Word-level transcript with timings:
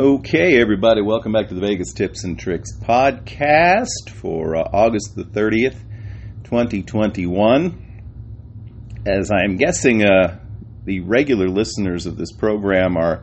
Okay, 0.00 0.58
everybody, 0.58 1.02
welcome 1.02 1.32
back 1.32 1.48
to 1.48 1.54
the 1.54 1.60
Vegas 1.60 1.92
Tips 1.92 2.24
and 2.24 2.38
Tricks 2.38 2.70
podcast 2.80 4.08
for 4.08 4.56
uh, 4.56 4.62
August 4.72 5.14
the 5.14 5.24
30th, 5.24 5.76
2021. 6.44 8.02
As 9.04 9.30
I'm 9.30 9.58
guessing 9.58 10.02
uh, 10.02 10.38
the 10.86 11.00
regular 11.00 11.50
listeners 11.50 12.06
of 12.06 12.16
this 12.16 12.32
program 12.32 12.96
are 12.96 13.22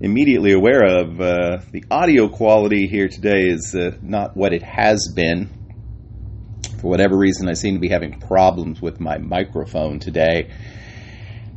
immediately 0.00 0.52
aware 0.52 0.86
of, 0.86 1.20
uh, 1.20 1.58
the 1.70 1.84
audio 1.90 2.28
quality 2.30 2.86
here 2.86 3.08
today 3.08 3.42
is 3.42 3.74
uh, 3.78 3.90
not 4.00 4.34
what 4.34 4.54
it 4.54 4.62
has 4.62 5.12
been. 5.14 5.50
For 6.80 6.88
whatever 6.88 7.18
reason, 7.18 7.46
I 7.46 7.52
seem 7.52 7.74
to 7.74 7.80
be 7.80 7.90
having 7.90 8.20
problems 8.20 8.80
with 8.80 9.00
my 9.00 9.18
microphone 9.18 9.98
today 9.98 10.50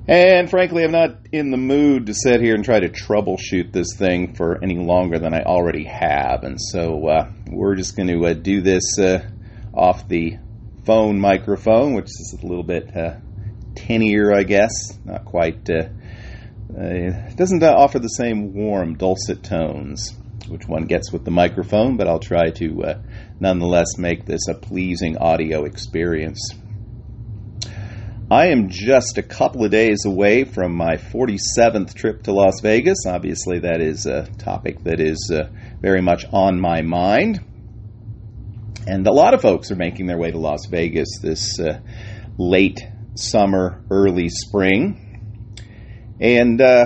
and 0.10 0.50
frankly, 0.50 0.84
I'm 0.84 0.92
not 0.92 1.28
in 1.32 1.52
the 1.52 1.58
mood 1.58 2.08
to 2.08 2.16
sit 2.16 2.42
here 2.42 2.56
and 2.56 2.66
try 2.66 2.80
to 2.80 2.90
troubleshoot 2.90 3.72
this 3.72 3.96
thing 3.96 4.34
for 4.34 4.58
any 4.64 4.76
longer 4.76 5.20
than 5.20 5.36
I 5.36 5.44
already 5.44 5.84
have. 5.84 6.44
And 6.44 6.60
so 6.60 7.08
uh, 7.08 7.32
we're 7.48 7.76
just 7.76 7.96
going 7.96 8.08
to 8.08 8.26
uh, 8.26 8.34
do 8.34 8.62
this 8.62 8.98
uh, 8.98 9.30
off 9.72 10.08
the 10.08 10.38
phone 10.84 11.20
microphone, 11.20 11.94
which 11.94 12.06
is 12.06 12.36
a 12.42 12.48
little 12.48 12.64
bit 12.64 12.90
uh, 12.98 13.18
tinier, 13.76 14.34
I 14.34 14.42
guess. 14.42 14.72
Not 15.06 15.26
quite, 15.26 15.70
uh, 15.70 15.90
uh, 16.76 17.30
it 17.30 17.36
doesn't 17.36 17.62
offer 17.62 18.00
the 18.00 18.08
same 18.08 18.56
warm, 18.56 18.96
dulcet 18.96 19.44
tones 19.44 20.16
which 20.48 20.68
one 20.68 20.86
gets 20.86 21.12
with 21.12 21.24
the 21.24 21.30
microphone, 21.30 21.96
but 21.96 22.08
I'll 22.08 22.18
try 22.18 22.50
to 22.50 22.96
nonetheless 23.40 24.00
make 24.00 24.26
this 24.26 24.48
a 24.48 24.56
pleasing 24.56 25.16
audio 25.18 25.66
experience. 25.66 26.56
I 28.32 28.50
am 28.50 28.70
just 28.70 29.18
a 29.18 29.24
couple 29.24 29.66
of 29.66 29.72
days 29.72 30.06
away 30.06 30.44
from 30.44 30.76
my 30.76 30.98
47th 30.98 31.96
trip 31.96 32.22
to 32.24 32.32
Las 32.32 32.62
Vegas. 32.62 33.08
Obviously, 33.08 33.58
that 33.62 33.82
is 33.82 34.06
a 34.06 34.28
topic 34.38 34.84
that 34.84 35.00
is 35.00 35.32
uh, 35.34 35.50
very 35.82 36.04
much 36.04 36.26
on 36.32 36.60
my 36.60 36.84
mind. 36.84 37.44
And 38.86 39.08
a 39.08 39.12
lot 39.12 39.34
of 39.34 39.42
folks 39.42 39.72
are 39.72 39.76
making 39.76 40.06
their 40.06 40.20
way 40.20 40.30
to 40.30 40.38
Las 40.38 40.68
Vegas 40.68 41.08
this 41.24 41.60
uh, 41.60 41.80
late 42.38 42.80
summer, 43.16 43.84
early 43.90 44.30
spring. 44.30 45.66
And 46.22 46.62
uh, 46.62 46.86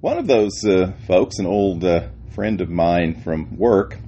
one 0.00 0.18
of 0.18 0.28
those 0.28 0.64
uh, 0.64 0.92
folks, 1.08 1.40
an 1.40 1.46
old 1.46 1.82
uh, 1.82 2.10
friend 2.36 2.60
of 2.60 2.70
mine 2.70 3.20
from 3.24 3.56
work, 3.56 3.98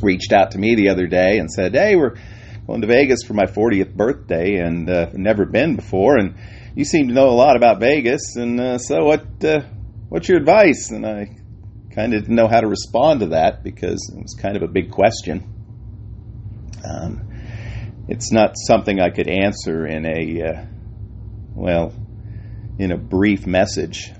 reached 0.00 0.32
out 0.32 0.52
to 0.52 0.58
me 0.58 0.76
the 0.76 0.88
other 0.88 1.06
day 1.06 1.36
and 1.36 1.50
said, 1.50 1.74
Hey, 1.74 1.94
we're 1.94 2.14
going 2.68 2.82
to 2.82 2.86
Vegas 2.86 3.20
for 3.26 3.32
my 3.32 3.46
40th 3.46 3.94
birthday 3.94 4.56
and 4.56 4.90
uh, 4.90 5.08
never 5.14 5.46
been 5.46 5.74
before. 5.74 6.18
And 6.18 6.36
you 6.74 6.84
seem 6.84 7.08
to 7.08 7.14
know 7.14 7.30
a 7.30 7.32
lot 7.32 7.56
about 7.56 7.80
Vegas. 7.80 8.36
And 8.36 8.60
uh, 8.60 8.78
so, 8.78 9.04
what 9.04 9.42
uh, 9.42 9.62
what's 10.10 10.28
your 10.28 10.36
advice? 10.36 10.90
And 10.90 11.06
I 11.06 11.34
kind 11.94 12.12
of 12.12 12.20
didn't 12.20 12.36
know 12.36 12.46
how 12.46 12.60
to 12.60 12.68
respond 12.68 13.20
to 13.20 13.26
that 13.28 13.64
because 13.64 14.12
it 14.14 14.22
was 14.22 14.36
kind 14.38 14.54
of 14.54 14.62
a 14.62 14.68
big 14.68 14.90
question. 14.90 15.54
Um, 16.84 17.26
it's 18.06 18.30
not 18.32 18.52
something 18.56 19.00
I 19.00 19.10
could 19.10 19.28
answer 19.28 19.86
in 19.86 20.04
a 20.04 20.42
uh, 20.42 20.66
well, 21.54 21.94
in 22.78 22.92
a 22.92 22.98
brief 22.98 23.46
message. 23.46 24.12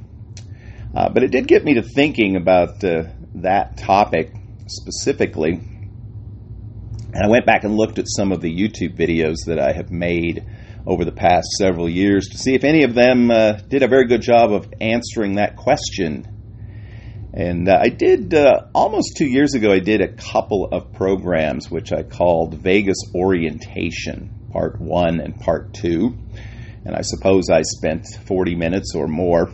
Uh, 0.97 1.11
but 1.11 1.23
it 1.23 1.31
did 1.31 1.47
get 1.47 1.65
me 1.65 1.75
to 1.75 1.83
thinking 1.83 2.37
about 2.37 2.83
uh, 2.83 3.03
that 3.35 3.77
topic 3.77 4.33
specifically 4.69 5.61
and 7.19 7.27
I 7.27 7.31
went 7.31 7.47
back 7.47 7.65
and 7.65 7.75
looked 7.75 7.99
at 7.99 8.05
some 8.07 8.31
of 8.31 8.41
the 8.43 8.57
YouTube 8.57 8.97
videos 8.97 9.47
that 9.47 9.59
I 9.59 9.73
have 9.73 9.91
made 9.91 10.47
over 10.87 11.05
the 11.05 11.11
past 11.11 11.49
several 11.59 11.89
years 11.89 12.29
to 12.29 12.39
see 12.39 12.55
if 12.55 12.63
any 12.63 12.85
of 12.85 12.95
them 12.95 13.33
uh, 13.33 13.55
did 13.55 13.83
a 13.83 13.89
very 13.89 14.07
good 14.07 14.23
job 14.23 14.53
of 14.53 14.73
answering 14.81 15.35
that 15.35 15.57
question. 15.57 16.29
And 17.35 17.69
uh, 17.69 17.77
I 17.83 17.89
did, 17.89 18.35
uh, 18.35 18.67
almost 18.73 19.17
two 19.17 19.27
years 19.27 19.55
ago, 19.55 19.73
I 19.73 19.81
did 19.81 20.01
a 20.01 20.13
couple 20.13 20.69
of 20.71 20.93
programs 20.93 21.69
which 21.69 21.91
I 21.91 22.05
called 22.05 22.55
Vegas 22.55 22.99
Orientation, 23.17 24.31
Part 24.53 24.81
1 24.81 25.19
and 25.19 25.41
Part 25.41 25.75
2. 25.75 26.17
And 26.85 26.95
I 26.95 27.01
suppose 27.03 27.51
I 27.51 27.63
spent 27.63 28.07
40 28.27 28.55
minutes 28.55 28.95
or 28.95 29.09
more 29.09 29.51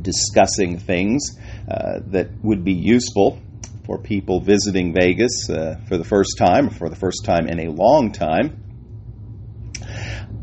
discussing 0.00 0.78
things 0.78 1.36
uh, 1.70 2.00
that 2.06 2.30
would 2.42 2.64
be 2.64 2.72
useful 2.72 3.42
for 3.86 3.98
people 3.98 4.40
visiting 4.40 4.92
Vegas 4.92 5.48
uh, 5.48 5.76
for 5.88 5.96
the 5.96 6.04
first 6.04 6.36
time, 6.36 6.66
or 6.66 6.70
for 6.70 6.88
the 6.88 6.96
first 6.96 7.24
time 7.24 7.48
in 7.48 7.60
a 7.60 7.70
long 7.70 8.12
time. 8.12 8.62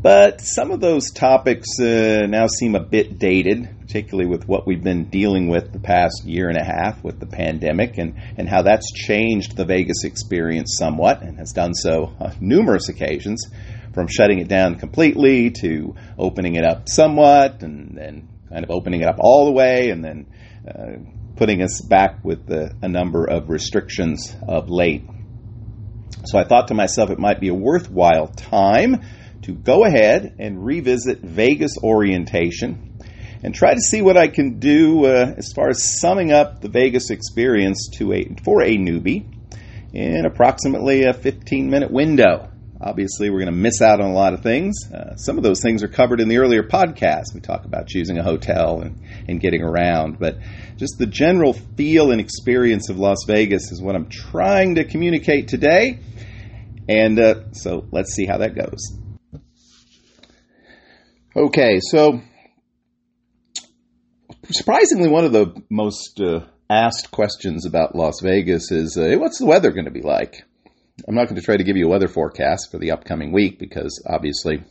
But 0.04 0.40
some 0.40 0.70
of 0.70 0.80
those 0.80 1.10
topics 1.10 1.80
uh, 1.80 2.26
now 2.28 2.46
seem 2.46 2.74
a 2.74 2.80
bit 2.80 3.18
dated, 3.18 3.68
particularly 3.80 4.28
with 4.28 4.46
what 4.46 4.66
we've 4.66 4.82
been 4.82 5.04
dealing 5.04 5.48
with 5.48 5.72
the 5.72 5.78
past 5.78 6.24
year 6.24 6.48
and 6.48 6.58
a 6.58 6.64
half 6.64 7.02
with 7.02 7.20
the 7.20 7.26
pandemic 7.26 7.96
and, 7.96 8.14
and 8.36 8.48
how 8.48 8.62
that's 8.62 8.92
changed 8.92 9.56
the 9.56 9.64
Vegas 9.64 10.04
experience 10.04 10.76
somewhat 10.78 11.22
and 11.22 11.38
has 11.38 11.52
done 11.52 11.72
so 11.74 12.14
on 12.20 12.36
numerous 12.40 12.88
occasions, 12.88 13.46
from 13.94 14.08
shutting 14.08 14.38
it 14.40 14.48
down 14.48 14.76
completely 14.76 15.50
to 15.50 15.94
opening 16.18 16.56
it 16.56 16.64
up 16.64 16.88
somewhat 16.88 17.62
and 17.62 17.96
then 17.96 18.28
kind 18.48 18.64
of 18.64 18.70
opening 18.70 19.00
it 19.00 19.08
up 19.08 19.16
all 19.18 19.46
the 19.46 19.52
way 19.52 19.90
and 19.90 20.04
then 20.04 20.26
uh, 20.68 20.98
putting 21.36 21.62
us 21.62 21.80
back 21.80 22.24
with 22.24 22.46
the, 22.46 22.74
a 22.82 22.88
number 22.88 23.24
of 23.24 23.48
restrictions 23.48 24.34
of 24.46 24.68
late. 24.68 25.04
So 26.26 26.38
I 26.38 26.44
thought 26.44 26.68
to 26.68 26.74
myself 26.74 27.10
it 27.10 27.18
might 27.18 27.40
be 27.40 27.48
a 27.48 27.54
worthwhile 27.54 28.28
time 28.28 29.02
to 29.42 29.52
go 29.52 29.84
ahead 29.84 30.36
and 30.38 30.64
revisit 30.64 31.20
Vegas 31.20 31.76
orientation 31.82 32.98
and 33.42 33.54
try 33.54 33.74
to 33.74 33.80
see 33.80 34.00
what 34.00 34.16
I 34.16 34.28
can 34.28 34.58
do 34.58 35.04
uh, 35.04 35.34
as 35.36 35.52
far 35.54 35.68
as 35.68 36.00
summing 36.00 36.32
up 36.32 36.62
the 36.62 36.68
Vegas 36.68 37.10
experience 37.10 37.90
to 37.98 38.14
a 38.14 38.24
for 38.42 38.62
a 38.62 38.76
newbie 38.76 39.26
in 39.92 40.24
approximately 40.24 41.04
a 41.04 41.12
15 41.12 41.68
minute 41.68 41.90
window. 41.90 42.48
Obviously, 42.86 43.30
we're 43.30 43.38
going 43.38 43.46
to 43.46 43.52
miss 43.52 43.80
out 43.80 44.02
on 44.02 44.10
a 44.10 44.12
lot 44.12 44.34
of 44.34 44.42
things. 44.42 44.74
Uh, 44.92 45.16
some 45.16 45.38
of 45.38 45.42
those 45.42 45.62
things 45.62 45.82
are 45.82 45.88
covered 45.88 46.20
in 46.20 46.28
the 46.28 46.36
earlier 46.36 46.62
podcast. 46.62 47.32
We 47.34 47.40
talk 47.40 47.64
about 47.64 47.86
choosing 47.86 48.18
a 48.18 48.22
hotel 48.22 48.82
and, 48.82 49.00
and 49.26 49.40
getting 49.40 49.62
around. 49.62 50.18
But 50.18 50.36
just 50.76 50.98
the 50.98 51.06
general 51.06 51.54
feel 51.54 52.10
and 52.10 52.20
experience 52.20 52.90
of 52.90 52.98
Las 52.98 53.24
Vegas 53.26 53.72
is 53.72 53.80
what 53.80 53.94
I'm 53.94 54.10
trying 54.10 54.74
to 54.74 54.84
communicate 54.84 55.48
today. 55.48 55.98
And 56.86 57.18
uh, 57.18 57.52
so 57.52 57.86
let's 57.90 58.14
see 58.14 58.26
how 58.26 58.36
that 58.36 58.54
goes. 58.54 58.80
Okay, 61.34 61.80
so 61.80 62.20
surprisingly, 64.50 65.08
one 65.08 65.24
of 65.24 65.32
the 65.32 65.62
most 65.70 66.20
uh, 66.20 66.40
asked 66.68 67.10
questions 67.10 67.64
about 67.64 67.96
Las 67.96 68.20
Vegas 68.22 68.70
is 68.70 68.98
uh, 68.98 69.16
what's 69.18 69.38
the 69.38 69.46
weather 69.46 69.70
going 69.70 69.86
to 69.86 69.90
be 69.90 70.02
like? 70.02 70.44
I'm 71.08 71.14
not 71.14 71.24
going 71.24 71.36
to 71.36 71.42
try 71.42 71.56
to 71.56 71.64
give 71.64 71.76
you 71.76 71.86
a 71.86 71.90
weather 71.90 72.08
forecast 72.08 72.70
for 72.70 72.78
the 72.78 72.92
upcoming 72.92 73.32
week 73.32 73.58
because 73.58 74.02
obviously 74.08 74.62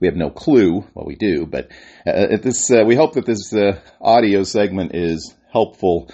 we 0.00 0.08
have 0.08 0.16
no 0.16 0.30
clue. 0.30 0.84
Well, 0.94 1.06
we 1.06 1.14
do, 1.14 1.46
but 1.46 1.70
uh, 2.06 2.36
this, 2.42 2.70
uh, 2.70 2.84
we 2.84 2.96
hope 2.96 3.14
that 3.14 3.26
this 3.26 3.52
uh, 3.52 3.78
audio 4.00 4.42
segment 4.42 4.92
is 4.94 5.34
helpful 5.52 6.10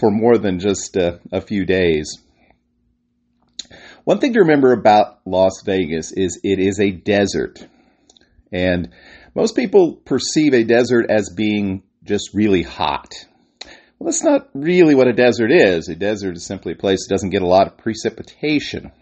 for 0.00 0.10
more 0.10 0.38
than 0.38 0.58
just 0.58 0.96
uh, 0.96 1.18
a 1.30 1.40
few 1.40 1.64
days. 1.64 2.18
One 4.04 4.18
thing 4.18 4.32
to 4.32 4.40
remember 4.40 4.72
about 4.72 5.20
Las 5.24 5.62
Vegas 5.64 6.10
is 6.10 6.40
it 6.42 6.58
is 6.58 6.80
a 6.80 6.90
desert, 6.90 7.64
and 8.52 8.90
most 9.36 9.54
people 9.54 9.94
perceive 9.94 10.54
a 10.54 10.64
desert 10.64 11.06
as 11.08 11.32
being 11.36 11.84
just 12.02 12.30
really 12.34 12.62
hot. 12.62 13.12
Well, 14.00 14.06
that's 14.06 14.24
not 14.24 14.48
really 14.54 14.94
what 14.94 15.08
a 15.08 15.12
desert 15.12 15.52
is. 15.52 15.90
A 15.90 15.94
desert 15.94 16.34
is 16.34 16.46
simply 16.46 16.72
a 16.72 16.76
place 16.76 17.06
that 17.06 17.12
doesn't 17.12 17.28
get 17.28 17.42
a 17.42 17.46
lot 17.46 17.66
of 17.66 17.76
precipitation. 17.76 18.92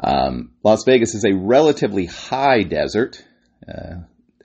Um, 0.00 0.52
Las 0.62 0.84
Vegas 0.86 1.16
is 1.16 1.24
a 1.24 1.34
relatively 1.34 2.06
high 2.06 2.62
desert, 2.62 3.20
uh, 3.68 4.02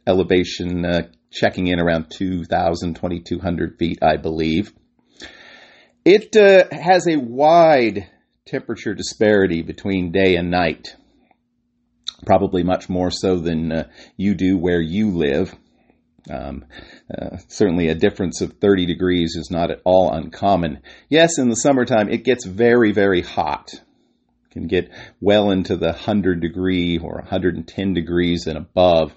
elevation 0.07 0.83
uh, 0.83 1.09
checking 1.29 1.67
in 1.67 1.79
around 1.79 2.09
2,000, 2.09 2.95
2,200 2.95 3.77
feet, 3.77 3.99
I 4.01 4.17
believe. 4.17 4.73
It 6.03 6.35
uh, 6.35 6.63
has 6.71 7.07
a 7.07 7.17
wide 7.17 8.09
temperature 8.47 8.95
disparity 8.95 9.61
between 9.61 10.11
day 10.11 10.37
and 10.37 10.49
night, 10.49 10.95
probably 12.25 12.63
much 12.63 12.89
more 12.89 13.11
so 13.11 13.37
than 13.37 13.71
uh, 13.71 13.89
you 14.15 14.33
do 14.33 14.57
where 14.57 14.81
you 14.81 15.11
live. 15.11 15.53
Um, 16.29 16.65
uh, 17.09 17.37
certainly, 17.47 17.87
a 17.87 17.95
difference 17.95 18.41
of 18.41 18.53
30 18.59 18.85
degrees 18.85 19.35
is 19.35 19.49
not 19.51 19.71
at 19.71 19.81
all 19.85 20.11
uncommon. 20.11 20.81
Yes, 21.09 21.37
in 21.37 21.49
the 21.49 21.55
summertime, 21.55 22.09
it 22.09 22.23
gets 22.23 22.45
very, 22.45 22.91
very 22.91 23.21
hot. 23.21 23.69
It 23.73 24.51
can 24.51 24.67
get 24.67 24.91
well 25.21 25.51
into 25.51 25.75
the 25.75 25.87
100 25.87 26.41
degree 26.41 26.97
or 26.97 27.15
110 27.15 27.93
degrees 27.93 28.47
and 28.47 28.57
above 28.57 29.13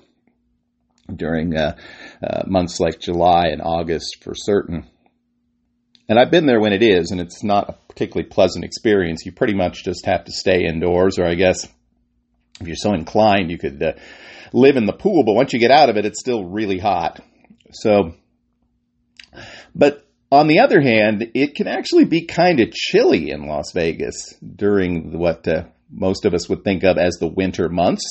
during 1.15 1.57
uh, 1.57 1.77
uh, 2.23 2.43
months 2.47 2.79
like 2.81 3.01
July 3.01 3.49
and 3.49 3.61
August 3.63 4.23
for 4.23 4.35
certain. 4.35 4.87
And 6.09 6.19
I've 6.19 6.31
been 6.31 6.47
there 6.47 6.61
when 6.61 6.73
it 6.73 6.83
is, 6.83 7.11
and 7.11 7.21
it's 7.21 7.45
not 7.45 7.69
a 7.69 7.77
particularly 7.89 8.29
pleasant 8.29 8.65
experience. 8.65 9.25
You 9.25 9.33
pretty 9.33 9.55
much 9.55 9.85
just 9.85 10.07
have 10.07 10.25
to 10.25 10.33
stay 10.33 10.65
indoors, 10.65 11.19
or 11.19 11.25
I 11.25 11.35
guess 11.35 11.69
if 12.61 12.67
you're 12.67 12.77
so 12.77 12.93
inclined, 12.93 13.51
you 13.51 13.59
could 13.59 13.83
uh, 13.83 13.93
live 14.53 14.77
in 14.77 14.87
the 14.87 14.93
pool, 14.93 15.25
but 15.25 15.35
once 15.35 15.53
you 15.53 15.59
get 15.59 15.71
out 15.71 15.89
of 15.91 15.97
it, 15.97 16.05
it's 16.05 16.21
still 16.21 16.45
really 16.45 16.79
hot. 16.79 17.21
So, 17.73 18.15
But 19.75 20.07
on 20.31 20.47
the 20.47 20.61
other 20.61 20.81
hand, 20.81 21.31
it 21.35 21.55
can 21.55 21.67
actually 21.67 22.05
be 22.05 22.27
kind 22.27 22.61
of 22.61 22.73
chilly 22.73 23.31
in 23.31 23.47
Las 23.47 23.73
Vegas 23.73 24.35
during 24.43 25.19
what 25.19 25.47
uh, 25.49 25.65
most 25.91 26.25
of 26.25 26.35
us 26.35 26.49
would 26.49 26.65
think 26.65 26.85
of 26.85 26.99
as 26.99 27.17
the 27.19 27.29
winter 27.29 27.69
months. 27.69 28.05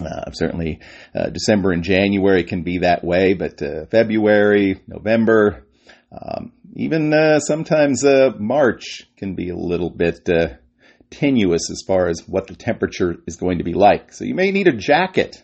Uh, 0.00 0.30
certainly, 0.32 0.78
uh, 1.14 1.28
December 1.30 1.72
and 1.72 1.82
January 1.82 2.44
can 2.44 2.62
be 2.62 2.78
that 2.78 3.02
way, 3.02 3.34
but 3.34 3.60
uh, 3.60 3.86
February, 3.86 4.80
November, 4.86 5.66
um, 6.12 6.52
even 6.74 7.12
uh, 7.12 7.40
sometimes 7.40 8.04
uh, 8.04 8.30
March 8.38 9.08
can 9.16 9.34
be 9.34 9.48
a 9.48 9.56
little 9.56 9.90
bit 9.90 10.28
uh, 11.10 11.16
tenuous 11.16 11.70
as 11.70 11.82
far 11.86 12.08
as 12.08 12.22
what 12.26 12.46
the 12.46 12.54
temperature 12.54 13.16
is 13.26 13.36
going 13.36 13.58
to 13.58 13.64
be 13.64 13.74
like. 13.74 14.12
So 14.12 14.24
you 14.24 14.34
may 14.34 14.50
need 14.50 14.68
a 14.68 14.76
jacket. 14.76 15.42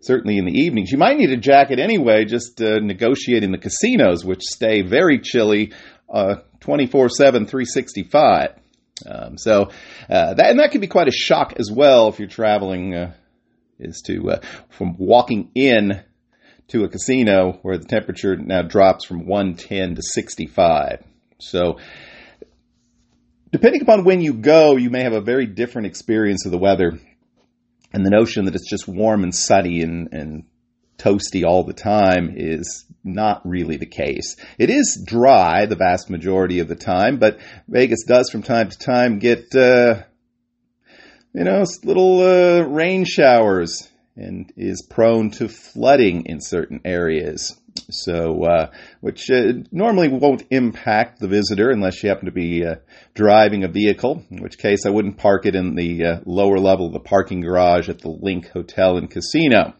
Certainly 0.00 0.38
in 0.38 0.44
the 0.44 0.52
evenings. 0.52 0.92
You 0.92 0.98
might 0.98 1.16
need 1.16 1.30
a 1.30 1.36
jacket 1.36 1.78
anyway, 1.80 2.26
just 2.26 2.60
negotiating 2.60 3.50
the 3.50 3.58
casinos, 3.58 4.24
which 4.24 4.42
stay 4.42 4.82
very 4.82 5.18
chilly 5.18 5.72
24 6.60 7.08
7, 7.08 7.46
365. 7.46 8.50
Um, 9.04 9.36
so 9.36 9.70
uh, 10.08 10.34
that 10.34 10.50
and 10.50 10.60
that 10.60 10.70
can 10.70 10.80
be 10.80 10.86
quite 10.86 11.08
a 11.08 11.12
shock 11.12 11.54
as 11.58 11.70
well 11.70 12.08
if 12.08 12.18
you're 12.18 12.28
traveling. 12.28 12.94
Uh, 12.94 13.14
is 13.78 14.02
to 14.06 14.30
uh, 14.30 14.40
from 14.70 14.96
walking 14.98 15.50
in 15.54 16.02
to 16.68 16.84
a 16.84 16.88
casino 16.88 17.58
where 17.62 17.78
the 17.78 17.84
temperature 17.84 18.36
now 18.36 18.62
drops 18.62 19.04
from 19.04 19.26
110 19.26 19.96
to 19.96 20.02
65. 20.02 21.04
So 21.38 21.78
depending 23.50 23.82
upon 23.82 24.04
when 24.04 24.20
you 24.20 24.34
go, 24.34 24.76
you 24.76 24.90
may 24.90 25.02
have 25.02 25.12
a 25.12 25.20
very 25.20 25.46
different 25.46 25.86
experience 25.86 26.44
of 26.44 26.52
the 26.52 26.58
weather. 26.58 26.98
And 27.92 28.04
the 28.04 28.10
notion 28.10 28.44
that 28.44 28.54
it's 28.54 28.68
just 28.68 28.88
warm 28.88 29.22
and 29.22 29.34
sunny 29.34 29.80
and, 29.80 30.12
and 30.12 30.44
toasty 30.98 31.44
all 31.44 31.64
the 31.64 31.72
time 31.72 32.34
is 32.36 32.84
not 33.04 33.46
really 33.48 33.76
the 33.76 33.86
case. 33.86 34.36
It 34.58 34.70
is 34.70 35.02
dry 35.06 35.66
the 35.66 35.76
vast 35.76 36.10
majority 36.10 36.58
of 36.58 36.68
the 36.68 36.74
time, 36.74 37.18
but 37.18 37.38
Vegas 37.68 38.04
does 38.06 38.30
from 38.30 38.42
time 38.42 38.68
to 38.68 38.78
time 38.78 39.18
get, 39.18 39.54
uh, 39.54 40.02
you 41.32 41.44
know, 41.44 41.64
little 41.84 42.20
uh, 42.20 42.62
rain 42.62 43.04
showers 43.04 43.88
and 44.16 44.52
is 44.56 44.82
prone 44.82 45.30
to 45.30 45.48
flooding 45.48 46.26
in 46.26 46.40
certain 46.40 46.80
areas. 46.84 47.56
So, 47.90 48.44
uh, 48.44 48.70
which 49.00 49.30
uh, 49.30 49.52
normally 49.70 50.08
won't 50.08 50.44
impact 50.50 51.20
the 51.20 51.28
visitor 51.28 51.70
unless 51.70 52.02
you 52.02 52.08
happen 52.08 52.26
to 52.26 52.32
be 52.32 52.64
uh, 52.64 52.76
driving 53.14 53.64
a 53.64 53.68
vehicle, 53.68 54.24
in 54.30 54.42
which 54.42 54.58
case 54.58 54.86
I 54.86 54.90
wouldn't 54.90 55.18
park 55.18 55.46
it 55.46 55.54
in 55.54 55.74
the 55.74 56.04
uh, 56.04 56.20
lower 56.24 56.58
level 56.58 56.86
of 56.86 56.92
the 56.92 57.00
parking 57.00 57.40
garage 57.40 57.88
at 57.88 58.00
the 58.00 58.08
LINQ 58.08 58.48
Hotel 58.48 58.96
and 58.96 59.10
Casino 59.10 59.74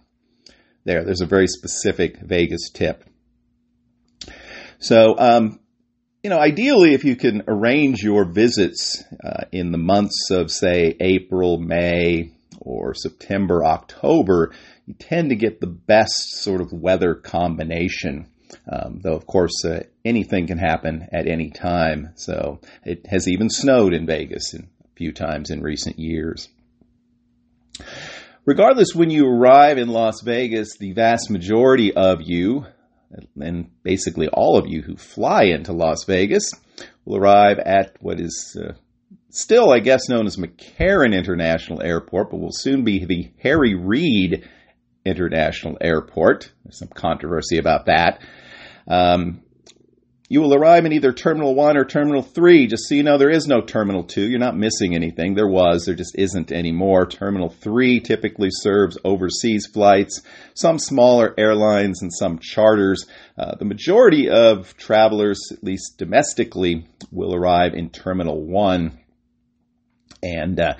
there. 0.86 1.04
There's 1.04 1.20
a 1.20 1.26
very 1.26 1.48
specific 1.48 2.18
Vegas 2.20 2.70
tip. 2.72 3.04
So, 4.78 5.18
um, 5.18 5.60
you 6.22 6.30
know, 6.30 6.38
ideally, 6.38 6.94
if 6.94 7.04
you 7.04 7.16
can 7.16 7.42
arrange 7.46 8.02
your 8.02 8.24
visits 8.24 9.02
uh, 9.22 9.44
in 9.52 9.72
the 9.72 9.78
months 9.78 10.30
of, 10.30 10.50
say, 10.50 10.96
April, 11.00 11.58
May, 11.58 12.32
or 12.60 12.94
September, 12.94 13.64
October, 13.64 14.52
you 14.86 14.94
tend 14.94 15.30
to 15.30 15.36
get 15.36 15.60
the 15.60 15.66
best 15.66 16.42
sort 16.42 16.60
of 16.60 16.72
weather 16.72 17.14
combination. 17.14 18.28
Um, 18.70 19.00
though, 19.02 19.16
of 19.16 19.26
course, 19.26 19.64
uh, 19.64 19.82
anything 20.04 20.46
can 20.46 20.58
happen 20.58 21.08
at 21.12 21.26
any 21.26 21.50
time. 21.50 22.12
So 22.14 22.60
it 22.84 23.06
has 23.08 23.28
even 23.28 23.50
snowed 23.50 23.92
in 23.92 24.06
Vegas 24.06 24.54
a 24.54 24.60
few 24.94 25.12
times 25.12 25.50
in 25.50 25.60
recent 25.60 25.98
years. 25.98 26.48
Regardless, 28.44 28.94
when 28.94 29.10
you 29.10 29.26
arrive 29.26 29.76
in 29.76 29.88
Las 29.88 30.22
Vegas, 30.22 30.78
the 30.78 30.92
vast 30.92 31.30
majority 31.30 31.92
of 31.92 32.22
you, 32.22 32.66
and 33.40 33.70
basically 33.82 34.28
all 34.28 34.56
of 34.56 34.68
you 34.68 34.82
who 34.82 34.96
fly 34.96 35.44
into 35.44 35.72
Las 35.72 36.04
Vegas, 36.04 36.52
will 37.04 37.16
arrive 37.16 37.58
at 37.58 37.96
what 38.00 38.20
is 38.20 38.56
uh, 38.60 38.74
still, 39.30 39.72
I 39.72 39.80
guess, 39.80 40.08
known 40.08 40.26
as 40.26 40.36
McCarran 40.36 41.12
International 41.12 41.82
Airport, 41.82 42.30
but 42.30 42.38
will 42.38 42.52
soon 42.52 42.84
be 42.84 43.04
the 43.04 43.32
Harry 43.42 43.74
Reid 43.74 44.48
International 45.06 45.78
Airport. 45.80 46.52
There's 46.64 46.78
some 46.78 46.88
controversy 46.88 47.58
about 47.58 47.86
that. 47.86 48.20
Um, 48.88 49.42
you 50.28 50.40
will 50.40 50.54
arrive 50.54 50.84
in 50.84 50.92
either 50.92 51.12
Terminal 51.12 51.54
1 51.54 51.76
or 51.76 51.84
Terminal 51.84 52.22
3. 52.22 52.66
Just 52.66 52.88
so 52.88 52.96
you 52.96 53.04
know, 53.04 53.16
there 53.16 53.30
is 53.30 53.46
no 53.46 53.60
Terminal 53.60 54.02
2. 54.02 54.28
You're 54.28 54.40
not 54.40 54.56
missing 54.56 54.94
anything. 54.94 55.34
There 55.34 55.46
was, 55.46 55.84
there 55.84 55.94
just 55.94 56.18
isn't 56.18 56.50
anymore. 56.50 57.06
Terminal 57.06 57.48
3 57.48 58.00
typically 58.00 58.48
serves 58.50 58.98
overseas 59.04 59.66
flights, 59.72 60.22
some 60.54 60.80
smaller 60.80 61.32
airlines, 61.38 62.02
and 62.02 62.12
some 62.12 62.40
charters. 62.40 63.06
Uh, 63.38 63.54
the 63.54 63.64
majority 63.64 64.28
of 64.28 64.76
travelers, 64.76 65.40
at 65.52 65.62
least 65.62 65.96
domestically, 65.96 66.88
will 67.12 67.32
arrive 67.32 67.74
in 67.74 67.90
Terminal 67.90 68.42
1. 68.42 68.98
And 70.24 70.58
uh, 70.58 70.74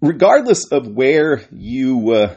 regardless 0.00 0.66
of 0.72 0.88
where 0.88 1.42
you 1.52 2.10
uh, 2.10 2.36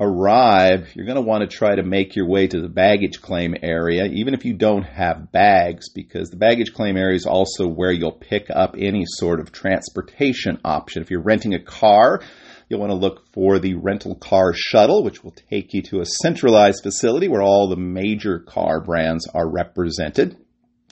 arrive, 0.00 0.94
you're 0.94 1.06
going 1.06 1.16
to 1.16 1.22
want 1.22 1.42
to 1.42 1.56
try 1.56 1.74
to 1.74 1.82
make 1.82 2.14
your 2.14 2.28
way 2.28 2.46
to 2.46 2.60
the 2.60 2.68
baggage 2.68 3.20
claim 3.20 3.56
area, 3.62 4.04
even 4.06 4.32
if 4.32 4.44
you 4.44 4.54
don't 4.54 4.84
have 4.84 5.32
bags, 5.32 5.88
because 5.88 6.30
the 6.30 6.36
baggage 6.36 6.72
claim 6.72 6.96
area 6.96 7.16
is 7.16 7.26
also 7.26 7.66
where 7.66 7.90
you'll 7.90 8.12
pick 8.12 8.46
up 8.48 8.76
any 8.78 9.04
sort 9.06 9.40
of 9.40 9.50
transportation 9.50 10.60
option. 10.64 11.02
If 11.02 11.10
you're 11.10 11.22
renting 11.22 11.54
a 11.54 11.62
car, 11.62 12.22
you'll 12.68 12.80
want 12.80 12.90
to 12.90 12.96
look 12.96 13.32
for 13.32 13.58
the 13.58 13.74
rental 13.74 14.14
car 14.14 14.52
shuttle, 14.54 15.02
which 15.02 15.24
will 15.24 15.34
take 15.50 15.74
you 15.74 15.82
to 15.82 16.00
a 16.00 16.06
centralized 16.06 16.84
facility 16.84 17.26
where 17.26 17.42
all 17.42 17.68
the 17.68 17.76
major 17.76 18.38
car 18.38 18.80
brands 18.80 19.26
are 19.34 19.50
represented, 19.50 20.36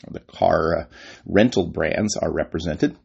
or 0.04 0.12
the 0.14 0.20
car 0.20 0.78
uh, 0.78 0.84
rental 1.24 1.68
brands 1.68 2.16
are 2.16 2.32
represented. 2.32 2.96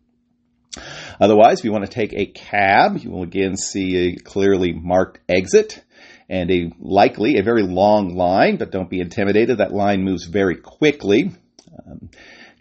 Otherwise, 1.20 1.60
if 1.60 1.66
you 1.66 1.72
want 1.72 1.86
to 1.86 1.92
take 1.92 2.14
a 2.14 2.26
cab, 2.26 2.98
you 2.98 3.12
will 3.12 3.24
again 3.24 3.56
see 3.56 3.98
a 3.98 4.16
clearly 4.16 4.74
marked 4.74 5.20
exit 5.30 5.84
and 6.32 6.50
a 6.50 6.72
likely 6.80 7.38
a 7.38 7.44
very 7.44 7.62
long 7.62 8.16
line, 8.16 8.56
but 8.56 8.72
don't 8.72 8.90
be 8.90 9.02
intimidated. 9.02 9.58
That 9.58 9.74
line 9.74 10.04
moves 10.04 10.26
very 10.26 10.56
quickly. 10.56 11.32
Um, 11.86 12.10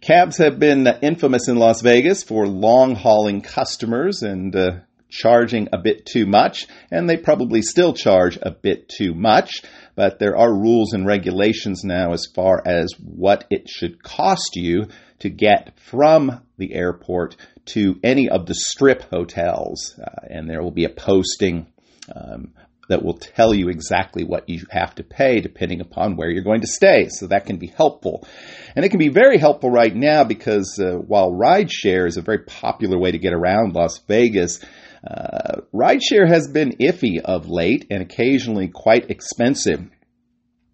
cabs 0.01 0.39
have 0.39 0.59
been 0.59 0.89
infamous 1.03 1.47
in 1.49 1.57
Las 1.57 1.81
Vegas 1.81 2.25
for 2.25 2.49
long 2.49 2.97
hauling 2.97 3.43
customers 3.43 4.23
and 4.23 4.55
uh, 4.57 4.71
charging 5.09 5.69
a 5.73 5.79
bit 5.79 6.05
too 6.05 6.27
much, 6.27 6.67
and 6.91 7.09
they 7.09 7.17
probably 7.17 7.63
still 7.63 7.93
charge 7.93 8.39
a 8.43 8.51
bit 8.51 8.89
too 8.89 9.15
much. 9.15 9.63
But 9.95 10.19
there 10.19 10.37
are 10.37 10.53
rules 10.53 10.93
and 10.93 11.07
regulations 11.07 11.85
now 11.85 12.13
as 12.13 12.27
far 12.35 12.61
as 12.67 12.93
what 12.99 13.45
it 13.51 13.69
should 13.69 14.03
cost 14.03 14.57
you 14.57 14.89
to 15.21 15.31
get 15.31 15.79
from 15.79 16.41
the 16.59 16.75
airport 16.75 17.37
to 17.67 18.01
any 18.03 18.29
of 18.29 18.47
the 18.47 18.55
strip 18.55 19.03
hotels, 19.13 19.97
uh, 19.97 20.27
and 20.29 20.51
there 20.51 20.63
will 20.63 20.73
be 20.73 20.87
a 20.87 20.91
posting 20.91 21.67
um, 22.13 22.53
that 22.91 23.05
will 23.05 23.17
tell 23.17 23.55
you 23.55 23.69
exactly 23.69 24.25
what 24.25 24.49
you 24.49 24.67
have 24.71 24.95
to 24.97 25.05
pay 25.05 25.41
depending 25.41 25.81
upon 25.81 26.17
where 26.17 26.29
you're 26.29 26.43
going 26.43 26.61
to 26.61 26.67
stay. 26.67 27.09
So 27.09 27.29
that 27.29 27.47
can 27.47 27.57
be 27.57 27.69
helpful. 27.69 28.27
And 28.75 28.85
it 28.85 28.91
can 28.91 28.99
be 28.99 29.09
very 29.09 29.39
helpful 29.39 29.71
right 29.71 29.95
now 29.95 30.25
because 30.25 30.79
uh, 30.79 30.97
while 30.97 31.31
rideshare 31.31 32.07
is 32.07 32.17
a 32.17 32.23
very 32.23 32.41
popular 32.41 32.99
way 32.99 33.13
to 33.13 33.19
get 33.19 33.33
around 33.33 33.75
Las 33.75 34.01
Vegas, 34.09 34.61
uh, 35.09 35.61
rideshare 35.73 36.29
has 36.29 36.49
been 36.49 36.77
iffy 36.81 37.21
of 37.25 37.49
late 37.49 37.87
and 37.91 38.03
occasionally 38.03 38.69
quite 38.69 39.09
expensive. 39.09 39.89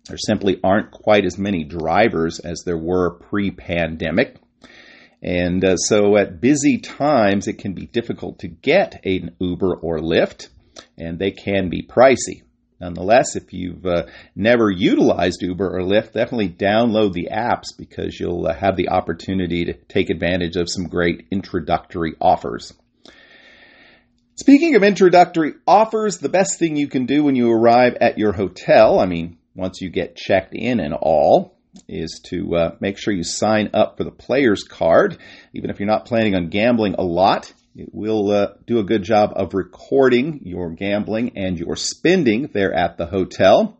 There 0.08 0.16
simply 0.16 0.58
aren't 0.64 0.92
quite 0.92 1.26
as 1.26 1.36
many 1.36 1.64
drivers 1.64 2.38
as 2.38 2.62
there 2.64 2.78
were 2.78 3.18
pre 3.18 3.50
pandemic. 3.50 4.36
And 5.22 5.62
uh, 5.64 5.76
so 5.76 6.16
at 6.16 6.40
busy 6.40 6.78
times, 6.78 7.46
it 7.46 7.58
can 7.58 7.74
be 7.74 7.86
difficult 7.86 8.38
to 8.38 8.48
get 8.48 9.04
an 9.04 9.34
Uber 9.38 9.74
or 9.74 9.98
Lyft 9.98 10.48
and 10.96 11.18
they 11.18 11.30
can 11.30 11.68
be 11.68 11.82
pricey. 11.82 12.42
Nonetheless, 12.80 13.36
if 13.36 13.52
you've 13.52 13.86
uh, 13.86 14.04
never 14.34 14.70
utilized 14.70 15.40
Uber 15.40 15.78
or 15.78 15.80
Lyft, 15.80 16.12
definitely 16.12 16.50
download 16.50 17.14
the 17.14 17.28
apps 17.32 17.68
because 17.76 18.20
you'll 18.20 18.46
uh, 18.46 18.54
have 18.54 18.76
the 18.76 18.90
opportunity 18.90 19.64
to 19.64 19.72
take 19.72 20.10
advantage 20.10 20.56
of 20.56 20.68
some 20.68 20.84
great 20.84 21.26
introductory 21.30 22.14
offers. 22.20 22.74
Speaking 24.34 24.74
of 24.74 24.82
introductory 24.82 25.54
offers, 25.66 26.18
the 26.18 26.28
best 26.28 26.58
thing 26.58 26.76
you 26.76 26.88
can 26.88 27.06
do 27.06 27.24
when 27.24 27.36
you 27.36 27.50
arrive 27.50 27.94
at 28.02 28.18
your 28.18 28.32
hotel, 28.32 29.00
I 29.00 29.06
mean, 29.06 29.38
once 29.54 29.80
you 29.80 29.88
get 29.88 30.14
checked 30.14 30.54
in 30.54 30.78
and 30.78 30.92
all, 30.92 31.56
is 31.88 32.20
to 32.26 32.54
uh, 32.54 32.76
make 32.80 32.98
sure 32.98 33.14
you 33.14 33.24
sign 33.24 33.70
up 33.72 33.96
for 33.96 34.04
the 34.04 34.10
player's 34.10 34.62
card. 34.62 35.16
Even 35.54 35.70
if 35.70 35.80
you're 35.80 35.88
not 35.88 36.04
planning 36.04 36.34
on 36.34 36.50
gambling 36.50 36.94
a 36.98 37.02
lot, 37.02 37.52
it 37.76 37.90
will 37.92 38.30
uh, 38.30 38.54
do 38.66 38.78
a 38.78 38.84
good 38.84 39.02
job 39.02 39.32
of 39.36 39.52
recording 39.54 40.40
your 40.44 40.70
gambling 40.70 41.32
and 41.36 41.58
your 41.58 41.76
spending 41.76 42.48
there 42.54 42.72
at 42.72 42.96
the 42.96 43.06
hotel. 43.06 43.78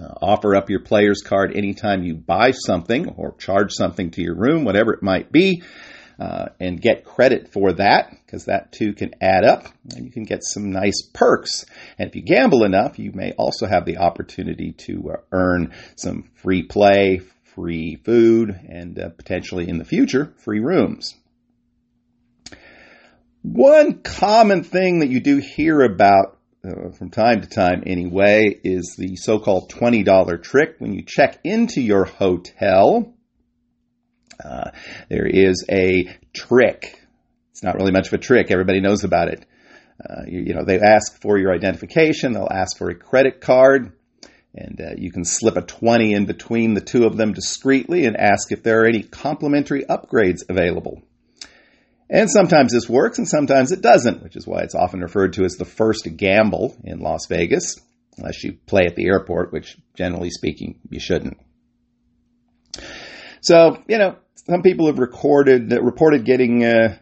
Uh, 0.00 0.14
offer 0.22 0.54
up 0.54 0.70
your 0.70 0.80
player's 0.80 1.20
card 1.20 1.56
anytime 1.56 2.04
you 2.04 2.14
buy 2.14 2.52
something 2.52 3.08
or 3.16 3.34
charge 3.38 3.72
something 3.72 4.12
to 4.12 4.22
your 4.22 4.36
room, 4.36 4.64
whatever 4.64 4.92
it 4.92 5.02
might 5.02 5.32
be. 5.32 5.62
uh, 6.20 6.50
and 6.60 6.80
get 6.80 7.04
credit 7.04 7.50
for 7.50 7.72
that 7.72 8.10
because 8.24 8.44
that 8.44 8.72
too 8.72 8.92
can 8.92 9.14
add 9.22 9.42
up 9.42 9.66
and 9.96 10.04
you 10.04 10.12
can 10.12 10.24
get 10.24 10.44
some 10.44 10.70
nice 10.70 11.02
perks. 11.14 11.64
And 11.98 12.08
if 12.08 12.14
you 12.14 12.22
gamble 12.22 12.64
enough, 12.64 12.98
you 12.98 13.10
may 13.12 13.32
also 13.32 13.66
have 13.66 13.86
the 13.86 13.98
opportunity 13.98 14.72
to 14.72 15.12
uh, 15.12 15.16
earn 15.32 15.72
some 15.96 16.24
free 16.34 16.62
play, 16.62 17.22
free 17.54 17.96
food, 18.04 18.50
and 18.68 18.98
uh, 18.98 19.08
potentially 19.08 19.66
in 19.68 19.78
the 19.78 19.84
future, 19.84 20.34
free 20.44 20.60
rooms. 20.60 21.14
One 23.42 24.02
common 24.02 24.64
thing 24.64 24.98
that 24.98 25.08
you 25.08 25.20
do 25.20 25.38
hear 25.38 25.80
about 25.80 26.38
uh, 26.62 26.90
from 26.90 27.08
time 27.08 27.40
to 27.40 27.48
time 27.48 27.82
anyway 27.86 28.54
is 28.62 28.96
the 28.98 29.16
so-called 29.16 29.72
$20 29.72 30.42
trick 30.42 30.74
when 30.78 30.92
you 30.92 31.02
check 31.06 31.38
into 31.42 31.80
your 31.80 32.04
hotel. 32.04 33.14
Uh, 34.44 34.72
there 35.08 35.26
is 35.26 35.64
a 35.70 36.14
trick. 36.34 37.00
It's 37.52 37.62
not 37.62 37.76
really 37.76 37.92
much 37.92 38.08
of 38.08 38.12
a 38.12 38.18
trick. 38.18 38.50
Everybody 38.50 38.82
knows 38.82 39.04
about 39.04 39.28
it. 39.28 39.46
Uh, 39.98 40.22
you, 40.26 40.40
you, 40.40 40.54
know, 40.54 40.64
they 40.64 40.78
ask 40.78 41.18
for 41.22 41.38
your 41.38 41.54
identification. 41.54 42.32
They'll 42.32 42.46
ask 42.50 42.76
for 42.76 42.90
a 42.90 42.94
credit 42.94 43.40
card. 43.40 43.92
And 44.54 44.80
uh, 44.80 44.94
you 44.98 45.10
can 45.10 45.24
slip 45.24 45.56
a 45.56 45.62
20 45.62 46.12
in 46.12 46.26
between 46.26 46.74
the 46.74 46.80
two 46.82 47.04
of 47.04 47.16
them 47.16 47.32
discreetly 47.32 48.04
and 48.04 48.18
ask 48.18 48.52
if 48.52 48.62
there 48.62 48.82
are 48.82 48.86
any 48.86 49.02
complimentary 49.02 49.84
upgrades 49.84 50.40
available. 50.46 51.02
And 52.12 52.28
sometimes 52.28 52.72
this 52.72 52.88
works 52.88 53.18
and 53.18 53.28
sometimes 53.28 53.70
it 53.70 53.82
doesn't, 53.82 54.22
which 54.22 54.34
is 54.34 54.44
why 54.44 54.62
it's 54.62 54.74
often 54.74 55.00
referred 55.00 55.34
to 55.34 55.44
as 55.44 55.54
the 55.54 55.64
first 55.64 56.08
gamble 56.16 56.76
in 56.82 56.98
Las 56.98 57.26
Vegas, 57.28 57.76
unless 58.18 58.42
you 58.42 58.58
play 58.66 58.82
at 58.86 58.96
the 58.96 59.06
airport, 59.06 59.52
which 59.52 59.78
generally 59.94 60.30
speaking, 60.30 60.80
you 60.90 60.98
shouldn't. 60.98 61.38
So, 63.42 63.82
you 63.86 63.96
know, 63.96 64.16
some 64.34 64.62
people 64.62 64.88
have 64.88 64.98
recorded, 64.98 65.72
reported 65.72 66.24
getting 66.24 66.64
uh, 66.64 66.98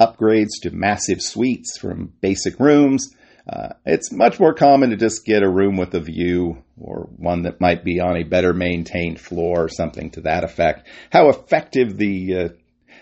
upgrades 0.00 0.60
to 0.62 0.70
massive 0.70 1.20
suites 1.20 1.76
from 1.76 2.12
basic 2.20 2.60
rooms. 2.60 3.08
Uh, 3.48 3.70
it's 3.84 4.12
much 4.12 4.38
more 4.38 4.54
common 4.54 4.90
to 4.90 4.96
just 4.96 5.24
get 5.24 5.42
a 5.42 5.50
room 5.50 5.76
with 5.76 5.94
a 5.94 6.00
view 6.00 6.62
or 6.78 7.08
one 7.16 7.42
that 7.42 7.60
might 7.60 7.82
be 7.82 7.98
on 7.98 8.16
a 8.16 8.22
better 8.22 8.52
maintained 8.52 9.20
floor 9.20 9.64
or 9.64 9.68
something 9.68 10.10
to 10.10 10.20
that 10.20 10.44
effect. 10.44 10.86
How 11.10 11.30
effective 11.30 11.96
the 11.96 12.36
uh, 12.36 12.48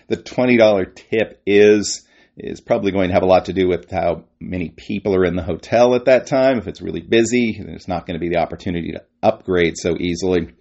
the 0.07 0.17
$20 0.17 0.95
tip 0.95 1.41
is 1.45 2.03
is 2.39 2.61
probably 2.61 2.91
going 2.91 3.07
to 3.07 3.13
have 3.15 3.23
a 3.23 3.27
lot 3.27 3.45
to 3.45 3.53
do 3.53 3.67
with 3.67 3.89
how 3.89 4.23
many 4.39 4.69
people 4.69 5.15
are 5.15 5.25
in 5.25 5.35
the 5.35 5.41
hotel 5.41 5.95
at 5.95 6.05
that 6.05 6.27
time. 6.27 6.59
If 6.59 6.67
it's 6.67 6.83
really 6.83 7.01
busy, 7.01 7.59
there's 7.59 7.87
not 7.87 8.05
going 8.05 8.13
to 8.13 8.19
be 8.19 8.29
the 8.29 8.39
opportunity 8.39 8.91
to 8.91 9.03
upgrade 9.23 9.73
so 9.75 9.97
easily. 9.99 10.53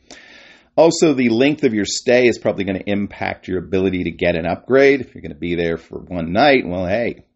Also, 0.75 1.13
the 1.13 1.29
length 1.29 1.65
of 1.65 1.75
your 1.75 1.85
stay 1.85 2.29
is 2.29 2.39
probably 2.39 2.65
going 2.65 2.79
to 2.79 2.91
impact 2.91 3.47
your 3.47 3.59
ability 3.59 4.05
to 4.05 4.11
get 4.11 4.37
an 4.37 4.47
upgrade. 4.47 5.03
If 5.03 5.15
you're 5.15 5.23
going 5.23 5.35
to 5.35 5.39
be 5.39 5.55
there 5.55 5.77
for 5.77 5.99
one 5.99 6.33
night, 6.33 6.67
well, 6.67 6.87
hey, 6.87 7.27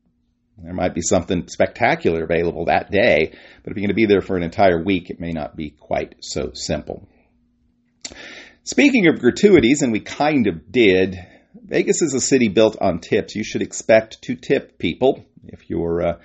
there 0.56 0.74
might 0.74 0.94
be 0.94 1.02
something 1.02 1.48
spectacular 1.48 2.24
available 2.24 2.66
that 2.66 2.90
day. 2.90 3.32
But 3.62 3.70
if 3.70 3.76
you're 3.76 3.86
going 3.86 3.88
to 3.88 3.94
be 3.94 4.06
there 4.06 4.20
for 4.20 4.36
an 4.36 4.42
entire 4.42 4.82
week, 4.82 5.10
it 5.10 5.20
may 5.20 5.32
not 5.32 5.56
be 5.56 5.70
quite 5.70 6.16
so 6.20 6.52
simple. 6.54 7.08
Speaking 8.64 9.06
of 9.06 9.20
gratuities, 9.20 9.82
and 9.82 9.90
we 9.90 10.00
kind 10.00 10.46
of 10.46 10.70
did, 10.70 11.18
Vegas 11.70 12.02
is 12.02 12.14
a 12.14 12.20
city 12.20 12.48
built 12.48 12.76
on 12.80 12.98
tips. 12.98 13.36
You 13.36 13.44
should 13.44 13.62
expect 13.62 14.22
to 14.22 14.34
tip 14.34 14.76
people 14.76 15.24
if 15.46 15.70
you're 15.70 16.02
uh, 16.02 16.18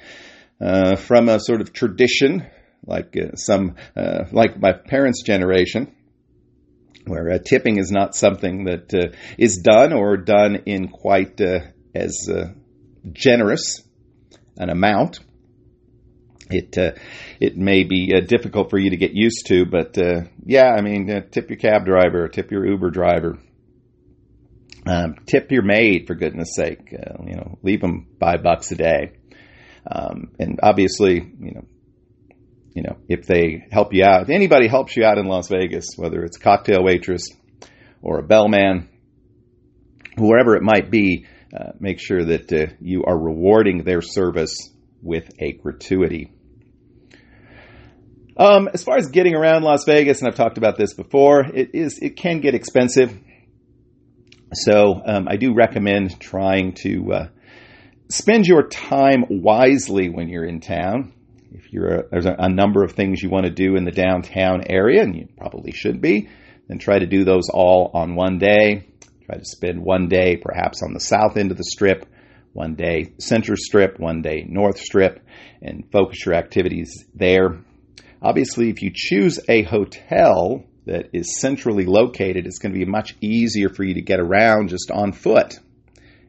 uh, 0.59 0.95
from 0.95 1.29
a 1.29 1.39
sort 1.39 1.61
of 1.61 1.71
tradition, 1.71 2.47
like 2.83 3.15
uh, 3.15 3.35
some, 3.35 3.75
uh, 3.95 4.23
like 4.31 4.59
my 4.59 4.73
parents' 4.73 5.21
generation, 5.21 5.93
where 7.05 7.29
uh, 7.29 7.37
tipping 7.37 7.77
is 7.77 7.91
not 7.91 8.15
something 8.15 8.65
that 8.65 8.91
uh, 8.91 9.15
is 9.37 9.57
done 9.57 9.93
or 9.93 10.17
done 10.17 10.63
in 10.65 10.87
quite 10.87 11.39
as 11.93 12.27
generous 13.13 13.83
an 14.57 14.71
amount. 14.71 15.19
It 16.49 16.75
it 17.39 17.55
may 17.55 17.83
be 17.83 18.19
difficult 18.21 18.71
for 18.71 18.79
you 18.79 18.89
to 18.89 18.97
get 18.97 19.11
used 19.13 19.45
to, 19.47 19.65
but 19.65 19.95
yeah, 20.43 20.71
I 20.75 20.81
mean, 20.81 21.07
tip 21.29 21.51
your 21.51 21.59
cab 21.59 21.85
driver, 21.85 22.27
tip 22.29 22.49
your 22.49 22.65
Uber 22.65 22.89
driver 22.89 23.37
um, 24.85 25.15
tip 25.25 25.51
your 25.51 25.63
maid 25.63 26.05
for 26.07 26.15
goodness 26.15 26.49
sake. 26.55 26.93
Uh, 26.93 27.23
you 27.25 27.35
know, 27.35 27.57
leave 27.63 27.81
them 27.81 28.07
five 28.19 28.43
bucks 28.43 28.71
a 28.71 28.75
day. 28.75 29.13
Um, 29.89 30.31
and 30.39 30.59
obviously, 30.61 31.15
you 31.15 31.51
know, 31.53 31.65
you 32.73 32.83
know, 32.83 32.97
if 33.07 33.25
they 33.25 33.65
help 33.71 33.93
you 33.93 34.03
out, 34.03 34.23
if 34.23 34.29
anybody 34.29 34.67
helps 34.67 34.97
you 34.97 35.05
out 35.05 35.17
in 35.17 35.25
Las 35.25 35.47
Vegas, 35.47 35.95
whether 35.95 36.23
it's 36.23 36.37
a 36.37 36.41
cocktail 36.41 36.83
waitress 36.83 37.29
or 38.01 38.19
a 38.19 38.23
bellman, 38.23 38.89
whoever 40.17 40.55
it 40.55 40.61
might 40.63 40.91
be, 40.91 41.25
uh, 41.57 41.71
make 41.79 41.99
sure 41.99 42.23
that 42.23 42.51
uh, 42.51 42.73
you 42.81 43.05
are 43.05 43.17
rewarding 43.17 43.83
their 43.83 44.01
service 44.01 44.53
with 45.01 45.29
a 45.39 45.53
gratuity. 45.53 46.31
Um, 48.37 48.67
as 48.73 48.83
far 48.83 48.97
as 48.97 49.07
getting 49.07 49.35
around 49.35 49.63
Las 49.63 49.85
Vegas, 49.85 50.19
and 50.19 50.27
I've 50.27 50.35
talked 50.35 50.57
about 50.57 50.77
this 50.77 50.93
before, 50.93 51.45
it 51.45 51.69
is 51.73 51.99
it 52.01 52.17
can 52.17 52.41
get 52.41 52.53
expensive. 52.53 53.17
So 54.53 55.01
um, 55.05 55.27
I 55.27 55.37
do 55.37 55.53
recommend 55.53 56.19
trying 56.19 56.73
to 56.83 57.13
uh, 57.13 57.27
spend 58.09 58.45
your 58.45 58.67
time 58.67 59.25
wisely 59.29 60.09
when 60.09 60.29
you're 60.29 60.45
in 60.45 60.59
town. 60.59 61.13
If 61.51 61.71
you're 61.71 61.99
a, 61.99 62.03
there's 62.09 62.25
a, 62.25 62.35
a, 62.37 62.49
number 62.49 62.83
of 62.83 62.93
things 62.93 63.21
you 63.21 63.29
want 63.29 63.45
to 63.45 63.51
do 63.51 63.75
in 63.75 63.85
the 63.85 63.91
downtown 63.91 64.63
area, 64.69 65.01
and 65.01 65.15
you 65.15 65.27
probably 65.37 65.71
should 65.71 66.01
be, 66.01 66.29
then 66.67 66.79
try 66.79 66.99
to 66.99 67.05
do 67.05 67.23
those 67.23 67.49
all 67.49 67.91
on 67.93 68.15
one 68.15 68.37
day. 68.37 68.87
Try 69.25 69.37
to 69.37 69.45
spend 69.45 69.81
one 69.81 70.07
day 70.07 70.37
perhaps 70.37 70.83
on 70.83 70.93
the 70.93 70.99
south 70.99 71.37
end 71.37 71.51
of 71.51 71.57
the 71.57 71.63
strip, 71.63 72.05
one 72.53 72.75
day 72.75 73.13
center 73.19 73.55
strip, 73.55 73.99
one 73.99 74.21
day 74.21 74.45
north 74.47 74.77
strip, 74.77 75.25
and 75.61 75.89
focus 75.91 76.25
your 76.25 76.35
activities 76.35 77.05
there. 77.15 77.59
Obviously, 78.21 78.69
if 78.69 78.81
you 78.81 78.91
choose 78.93 79.39
a 79.49 79.63
hotel 79.63 80.63
that 80.85 81.09
is 81.13 81.39
centrally 81.39 81.85
located, 81.85 82.45
it's 82.45 82.59
going 82.59 82.73
to 82.73 82.79
be 82.79 82.85
much 82.85 83.15
easier 83.21 83.69
for 83.69 83.83
you 83.83 83.95
to 83.95 84.01
get 84.01 84.19
around 84.19 84.69
just 84.69 84.91
on 84.91 85.11
foot. 85.11 85.59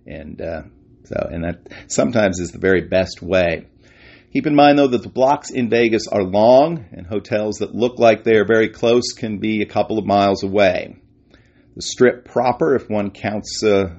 And 0.06 0.40
uh, 0.40 0.62
so, 1.04 1.28
and 1.30 1.44
that 1.44 1.68
sometimes 1.88 2.40
is 2.40 2.52
the 2.52 2.58
very 2.58 2.82
best 2.82 3.22
way. 3.22 3.66
Keep 4.32 4.46
in 4.46 4.54
mind, 4.54 4.78
though, 4.78 4.88
that 4.88 5.02
the 5.02 5.08
blocks 5.08 5.50
in 5.50 5.70
Vegas 5.70 6.08
are 6.08 6.22
long, 6.22 6.84
and 6.92 7.06
hotels 7.06 7.56
that 7.58 7.74
look 7.74 7.98
like 7.98 8.22
they 8.22 8.36
are 8.36 8.46
very 8.46 8.68
close 8.68 9.12
can 9.16 9.38
be 9.38 9.62
a 9.62 9.66
couple 9.66 9.98
of 9.98 10.04
miles 10.04 10.42
away. 10.42 10.96
The 11.74 11.82
strip 11.82 12.24
proper, 12.24 12.74
if 12.74 12.88
one 12.88 13.10
counts 13.10 13.62
uh, 13.62 13.98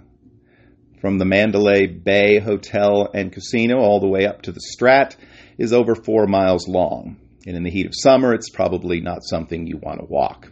from 1.02 1.18
the 1.18 1.26
Mandalay 1.26 1.88
Bay 1.88 2.40
Hotel 2.40 3.10
and 3.14 3.32
Casino 3.32 3.80
all 3.80 4.00
the 4.00 4.08
way 4.08 4.26
up 4.26 4.44
to 4.44 4.52
the 4.52 4.60
Strat, 4.60 5.16
is 5.58 5.74
over 5.74 5.96
four 5.96 6.28
miles 6.28 6.68
long. 6.68 7.18
And 7.48 7.56
in 7.56 7.64
the 7.64 7.72
heat 7.72 7.86
of 7.86 7.94
summer, 7.96 8.34
it's 8.34 8.50
probably 8.50 9.00
not 9.00 9.24
something 9.24 9.66
you 9.66 9.78
want 9.78 10.02
to 10.02 10.06
walk. 10.06 10.52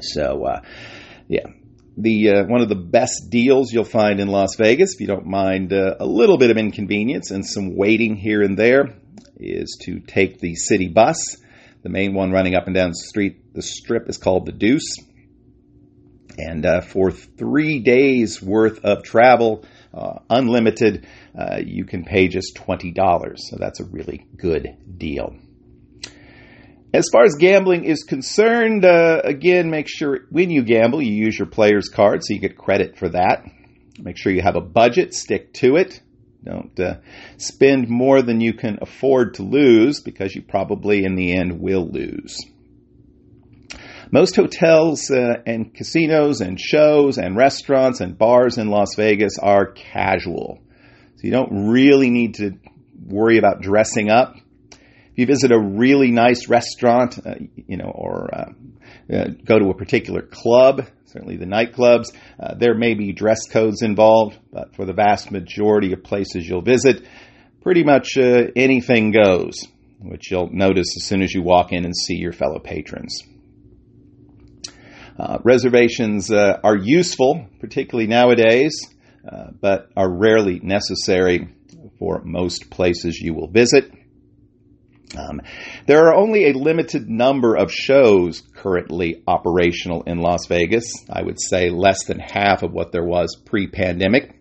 So, 0.00 0.44
uh, 0.44 0.60
yeah. 1.28 1.46
The 1.96 2.30
uh, 2.30 2.44
one 2.46 2.60
of 2.60 2.68
the 2.68 2.74
best 2.74 3.30
deals 3.30 3.72
you'll 3.72 3.84
find 3.84 4.18
in 4.18 4.26
Las 4.26 4.56
Vegas, 4.56 4.94
if 4.94 5.00
you 5.00 5.06
don't 5.06 5.26
mind 5.26 5.72
uh, 5.72 5.94
a 6.00 6.06
little 6.06 6.36
bit 6.36 6.50
of 6.50 6.56
inconvenience 6.56 7.30
and 7.30 7.46
some 7.46 7.76
waiting 7.76 8.16
here 8.16 8.42
and 8.42 8.58
there, 8.58 8.96
is 9.36 9.78
to 9.84 10.00
take 10.00 10.40
the 10.40 10.56
city 10.56 10.88
bus. 10.88 11.16
The 11.82 11.88
main 11.88 12.12
one 12.12 12.32
running 12.32 12.56
up 12.56 12.66
and 12.66 12.74
down 12.74 12.90
the 12.90 13.06
street, 13.08 13.54
the 13.54 13.62
strip 13.62 14.08
is 14.08 14.16
called 14.16 14.46
the 14.46 14.52
Deuce. 14.52 14.96
And 16.36 16.66
uh, 16.66 16.80
for 16.80 17.12
three 17.12 17.80
days 17.80 18.42
worth 18.42 18.84
of 18.84 19.04
travel, 19.04 19.64
uh, 19.94 20.18
unlimited, 20.28 21.06
uh, 21.36 21.58
you 21.64 21.84
can 21.84 22.04
pay 22.04 22.26
just 22.26 22.56
$20. 22.56 23.38
So 23.38 23.56
that's 23.58 23.80
a 23.80 23.84
really 23.84 24.26
good 24.36 24.76
deal. 24.96 25.36
As 26.92 27.08
far 27.12 27.24
as 27.24 27.34
gambling 27.38 27.84
is 27.84 28.02
concerned, 28.02 28.84
uh, 28.84 29.20
again, 29.22 29.68
make 29.68 29.88
sure 29.88 30.20
when 30.30 30.48
you 30.48 30.62
gamble, 30.62 31.02
you 31.02 31.12
use 31.12 31.38
your 31.38 31.48
player's 31.48 31.90
card 31.90 32.24
so 32.24 32.32
you 32.32 32.40
get 32.40 32.56
credit 32.56 32.96
for 32.96 33.10
that. 33.10 33.44
Make 33.98 34.16
sure 34.16 34.32
you 34.32 34.40
have 34.40 34.56
a 34.56 34.62
budget, 34.62 35.12
stick 35.12 35.52
to 35.54 35.76
it. 35.76 36.00
Don't 36.42 36.78
uh, 36.80 36.98
spend 37.36 37.90
more 37.90 38.22
than 38.22 38.40
you 38.40 38.54
can 38.54 38.78
afford 38.80 39.34
to 39.34 39.42
lose 39.42 40.00
because 40.00 40.34
you 40.34 40.40
probably 40.40 41.04
in 41.04 41.14
the 41.14 41.36
end 41.36 41.60
will 41.60 41.86
lose. 41.86 42.38
Most 44.10 44.36
hotels 44.36 45.10
uh, 45.10 45.42
and 45.44 45.74
casinos 45.74 46.40
and 46.40 46.58
shows 46.58 47.18
and 47.18 47.36
restaurants 47.36 48.00
and 48.00 48.16
bars 48.16 48.56
in 48.56 48.68
Las 48.68 48.94
Vegas 48.96 49.38
are 49.38 49.66
casual. 49.72 50.62
So 51.16 51.20
you 51.24 51.32
don't 51.32 51.68
really 51.68 52.08
need 52.08 52.36
to 52.36 52.52
worry 53.06 53.36
about 53.36 53.60
dressing 53.60 54.08
up 54.08 54.36
you 55.18 55.26
visit 55.26 55.50
a 55.50 55.58
really 55.58 56.12
nice 56.12 56.48
restaurant, 56.48 57.18
uh, 57.26 57.34
you 57.56 57.76
know, 57.76 57.90
or 57.92 58.30
uh, 58.32 58.52
uh, 59.12 59.24
go 59.44 59.58
to 59.58 59.68
a 59.70 59.74
particular 59.74 60.22
club, 60.22 60.86
certainly 61.06 61.36
the 61.36 61.44
nightclubs, 61.44 62.12
uh, 62.38 62.54
there 62.54 62.74
may 62.74 62.94
be 62.94 63.12
dress 63.12 63.40
codes 63.50 63.82
involved, 63.82 64.38
but 64.52 64.76
for 64.76 64.84
the 64.84 64.92
vast 64.92 65.32
majority 65.32 65.92
of 65.92 66.04
places 66.04 66.48
you'll 66.48 66.62
visit, 66.62 67.04
pretty 67.62 67.82
much 67.82 68.16
uh, 68.16 68.44
anything 68.54 69.10
goes, 69.10 69.66
which 69.98 70.30
you'll 70.30 70.52
notice 70.52 70.86
as 70.96 71.06
soon 71.06 71.20
as 71.20 71.34
you 71.34 71.42
walk 71.42 71.72
in 71.72 71.84
and 71.84 71.96
see 71.96 72.14
your 72.14 72.32
fellow 72.32 72.60
patrons. 72.60 73.20
Uh, 75.18 75.38
reservations 75.42 76.30
uh, 76.30 76.60
are 76.62 76.76
useful, 76.76 77.44
particularly 77.58 78.06
nowadays, 78.06 78.72
uh, 79.28 79.48
but 79.60 79.88
are 79.96 80.08
rarely 80.08 80.60
necessary 80.60 81.48
for 81.98 82.22
most 82.24 82.70
places 82.70 83.18
you 83.18 83.34
will 83.34 83.48
visit. 83.48 83.97
Um, 85.16 85.40
there 85.86 86.06
are 86.06 86.14
only 86.14 86.50
a 86.50 86.52
limited 86.52 87.08
number 87.08 87.56
of 87.56 87.72
shows 87.72 88.42
currently 88.54 89.22
operational 89.26 90.02
in 90.02 90.18
Las 90.18 90.46
Vegas. 90.48 90.92
I 91.08 91.22
would 91.22 91.40
say 91.40 91.70
less 91.70 92.04
than 92.04 92.18
half 92.18 92.62
of 92.62 92.72
what 92.72 92.92
there 92.92 93.04
was 93.04 93.36
pre 93.46 93.68
pandemic. 93.68 94.34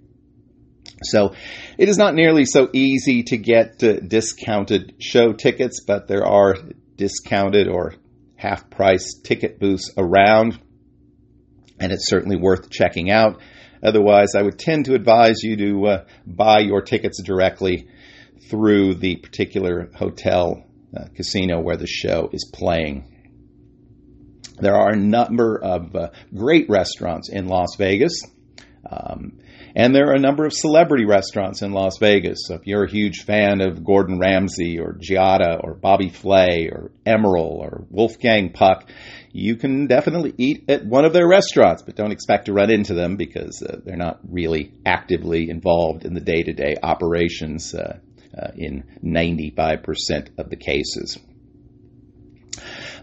So 1.03 1.35
it 1.77 1.89
is 1.89 1.97
not 1.97 2.15
nearly 2.15 2.45
so 2.45 2.69
easy 2.73 3.23
to 3.23 3.37
get 3.37 3.83
uh, 3.83 3.99
discounted 3.99 4.95
show 4.99 5.31
tickets, 5.31 5.81
but 5.85 6.07
there 6.07 6.25
are 6.25 6.55
discounted 6.95 7.67
or 7.67 7.93
half 8.35 8.69
price 8.69 9.13
ticket 9.23 9.59
booths 9.59 9.91
around, 9.97 10.59
and 11.79 11.91
it's 11.91 12.09
certainly 12.09 12.37
worth 12.37 12.69
checking 12.69 13.11
out. 13.11 13.39
Otherwise, 13.83 14.33
I 14.35 14.41
would 14.41 14.57
tend 14.57 14.85
to 14.85 14.95
advise 14.95 15.43
you 15.43 15.55
to 15.57 15.87
uh, 15.87 16.05
buy 16.25 16.59
your 16.59 16.81
tickets 16.81 17.21
directly 17.21 17.87
through 18.49 18.95
the 18.95 19.17
particular 19.17 19.89
hotel 19.95 20.63
uh, 20.95 21.05
casino 21.15 21.59
where 21.59 21.77
the 21.77 21.87
show 21.87 22.29
is 22.31 22.49
playing. 22.53 23.13
There 24.59 24.75
are 24.75 24.91
a 24.91 24.97
number 24.97 25.59
of 25.61 25.95
uh, 25.95 26.09
great 26.33 26.67
restaurants 26.69 27.29
in 27.29 27.47
Las 27.47 27.75
Vegas. 27.77 28.21
Um, 28.89 29.39
and 29.75 29.93
there 29.93 30.09
are 30.09 30.15
a 30.15 30.19
number 30.19 30.45
of 30.45 30.53
celebrity 30.53 31.05
restaurants 31.05 31.61
in 31.61 31.71
Las 31.71 31.99
Vegas. 31.99 32.39
So 32.47 32.55
if 32.55 32.65
you're 32.65 32.85
a 32.85 32.89
huge 32.89 33.25
fan 33.25 33.61
of 33.61 33.83
Gordon 33.83 34.17
Ramsay 34.17 34.79
or 34.79 34.93
Giada 34.93 35.63
or 35.63 35.75
Bobby 35.75 36.09
Flay 36.09 36.69
or 36.71 36.91
Emeril 37.05 37.59
or 37.59 37.85
Wolfgang 37.91 38.51
Puck, 38.53 38.89
you 39.31 39.55
can 39.55 39.85
definitely 39.85 40.33
eat 40.37 40.63
at 40.69 40.83
one 40.83 41.05
of 41.05 41.13
their 41.13 41.27
restaurants, 41.27 41.83
but 41.83 41.95
don't 41.95 42.11
expect 42.11 42.45
to 42.45 42.53
run 42.53 42.71
into 42.71 42.95
them 42.95 43.17
because 43.17 43.61
uh, 43.61 43.77
they're 43.85 43.97
not 43.97 44.19
really 44.27 44.73
actively 44.83 45.49
involved 45.49 46.05
in 46.05 46.15
the 46.15 46.21
day 46.21 46.41
to 46.41 46.53
day 46.53 46.75
operations 46.81 47.75
uh, 47.75 47.99
uh, 48.37 48.51
in 48.55 48.83
95% 49.03 50.37
of 50.37 50.49
the 50.49 50.55
cases. 50.55 51.17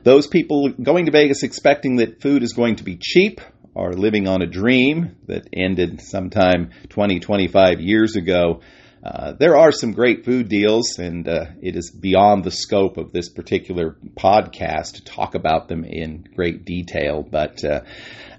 Those 0.02 0.26
people 0.26 0.70
going 0.70 1.06
to 1.06 1.12
Vegas 1.12 1.42
expecting 1.42 1.96
that 1.96 2.20
food 2.20 2.42
is 2.42 2.52
going 2.52 2.76
to 2.76 2.84
be 2.84 2.96
cheap 3.00 3.40
are 3.76 3.92
living 3.92 4.28
on 4.28 4.42
a 4.42 4.46
dream 4.46 5.16
that 5.26 5.48
ended 5.52 6.00
sometime 6.00 6.70
20, 6.90 7.20
25 7.20 7.80
years 7.80 8.14
ago. 8.14 8.60
Uh, 9.02 9.32
there 9.38 9.56
are 9.56 9.72
some 9.72 9.92
great 9.92 10.24
food 10.24 10.48
deals, 10.48 10.98
and 10.98 11.28
uh, 11.28 11.46
it 11.60 11.76
is 11.76 11.90
beyond 11.90 12.42
the 12.42 12.50
scope 12.50 12.96
of 12.96 13.12
this 13.12 13.28
particular 13.28 13.96
podcast 14.14 14.94
to 14.94 15.04
talk 15.04 15.34
about 15.34 15.68
them 15.68 15.84
in 15.84 16.24
great 16.34 16.64
detail. 16.64 17.22
But 17.22 17.62
uh, 17.64 17.80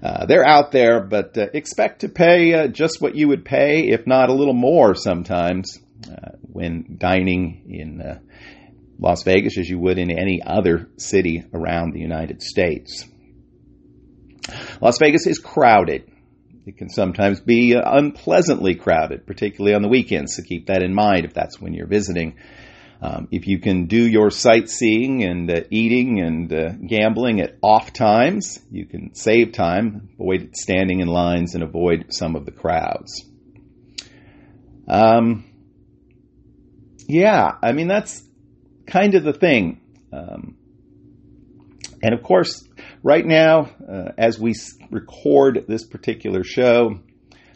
uh 0.02 0.26
they're 0.26 0.46
out 0.46 0.72
there, 0.72 1.00
but 1.00 1.38
uh, 1.38 1.46
expect 1.54 2.00
to 2.00 2.08
pay 2.08 2.52
uh, 2.52 2.66
just 2.66 3.00
what 3.00 3.14
you 3.14 3.28
would 3.28 3.44
pay, 3.44 3.90
if 3.90 4.08
not 4.08 4.28
a 4.28 4.34
little 4.34 4.54
more 4.54 4.96
sometimes, 4.96 5.78
when 6.40 6.96
dining 6.98 7.64
in 7.68 8.20
Las 8.98 9.22
Vegas 9.24 9.58
as 9.58 9.68
you 9.68 9.78
would 9.78 9.98
in 9.98 10.10
any 10.10 10.40
other 10.44 10.88
city 10.96 11.44
around 11.52 11.92
the 11.92 12.00
United 12.00 12.42
States. 12.42 13.06
Las 14.80 14.98
Vegas 14.98 15.26
is 15.26 15.38
crowded. 15.38 16.10
It 16.66 16.78
can 16.78 16.88
sometimes 16.88 17.40
be 17.40 17.76
uh, 17.76 17.82
unpleasantly 17.84 18.74
crowded, 18.74 19.26
particularly 19.26 19.74
on 19.74 19.82
the 19.82 19.88
weekends, 19.88 20.34
so 20.34 20.42
keep 20.42 20.66
that 20.66 20.82
in 20.82 20.94
mind 20.94 21.24
if 21.24 21.32
that's 21.32 21.60
when 21.60 21.74
you're 21.74 21.86
visiting. 21.86 22.36
Um, 23.00 23.28
if 23.30 23.46
you 23.46 23.60
can 23.60 23.86
do 23.86 24.04
your 24.04 24.30
sightseeing 24.30 25.22
and 25.22 25.50
uh, 25.50 25.60
eating 25.70 26.20
and 26.20 26.52
uh, 26.52 26.72
gambling 26.72 27.40
at 27.40 27.56
off 27.62 27.92
times, 27.92 28.58
you 28.70 28.86
can 28.86 29.14
save 29.14 29.52
time, 29.52 30.08
avoid 30.14 30.56
standing 30.56 31.00
in 31.00 31.08
lines, 31.08 31.54
and 31.54 31.62
avoid 31.62 32.06
some 32.10 32.34
of 32.34 32.46
the 32.46 32.52
crowds. 32.52 33.24
Um, 34.88 35.44
yeah, 37.08 37.52
I 37.62 37.72
mean, 37.72 37.88
that's 37.88 38.22
kind 38.86 39.14
of 39.14 39.24
the 39.24 39.32
thing. 39.32 39.80
Um, 40.12 40.56
and 42.02 42.14
of 42.14 42.22
course, 42.22 42.66
right 43.02 43.24
now, 43.24 43.70
uh, 43.88 44.12
as 44.18 44.38
we 44.38 44.54
record 44.90 45.64
this 45.68 45.86
particular 45.86 46.44
show, 46.44 47.00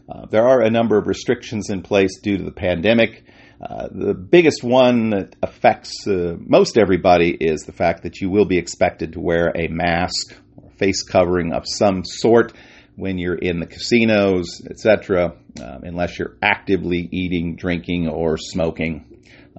uh, 0.08 0.26
there 0.26 0.46
are 0.46 0.62
a 0.62 0.70
number 0.70 0.98
of 0.98 1.06
restrictions 1.06 1.70
in 1.70 1.82
place 1.82 2.20
due 2.20 2.38
to 2.38 2.44
the 2.44 2.52
pandemic. 2.52 3.24
Uh, 3.60 3.88
the 3.90 4.14
biggest 4.14 4.64
one 4.64 5.10
that 5.10 5.36
affects 5.42 6.06
uh, 6.06 6.34
most 6.38 6.78
everybody 6.78 7.30
is 7.30 7.60
the 7.62 7.72
fact 7.72 8.04
that 8.04 8.20
you 8.20 8.30
will 8.30 8.46
be 8.46 8.56
expected 8.56 9.12
to 9.12 9.20
wear 9.20 9.52
a 9.54 9.68
mask 9.68 10.34
or 10.56 10.70
face 10.70 11.02
covering 11.02 11.52
of 11.52 11.64
some 11.66 12.02
sort 12.04 12.54
when 12.96 13.18
you're 13.18 13.34
in 13.34 13.60
the 13.60 13.66
casinos, 13.66 14.62
etc., 14.68 15.34
um, 15.62 15.82
unless 15.84 16.18
you're 16.18 16.36
actively 16.42 17.08
eating, 17.12 17.56
drinking, 17.56 18.08
or 18.08 18.36
smoking. 18.36 19.09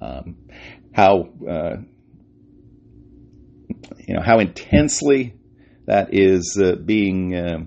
Um, 0.02 0.36
how 0.92 1.28
uh, 1.48 1.76
you 3.98 4.14
know 4.14 4.22
how 4.22 4.40
intensely 4.40 5.34
that 5.86 6.08
is 6.12 6.58
uh, 6.60 6.76
being 6.76 7.34
uh, 7.34 7.58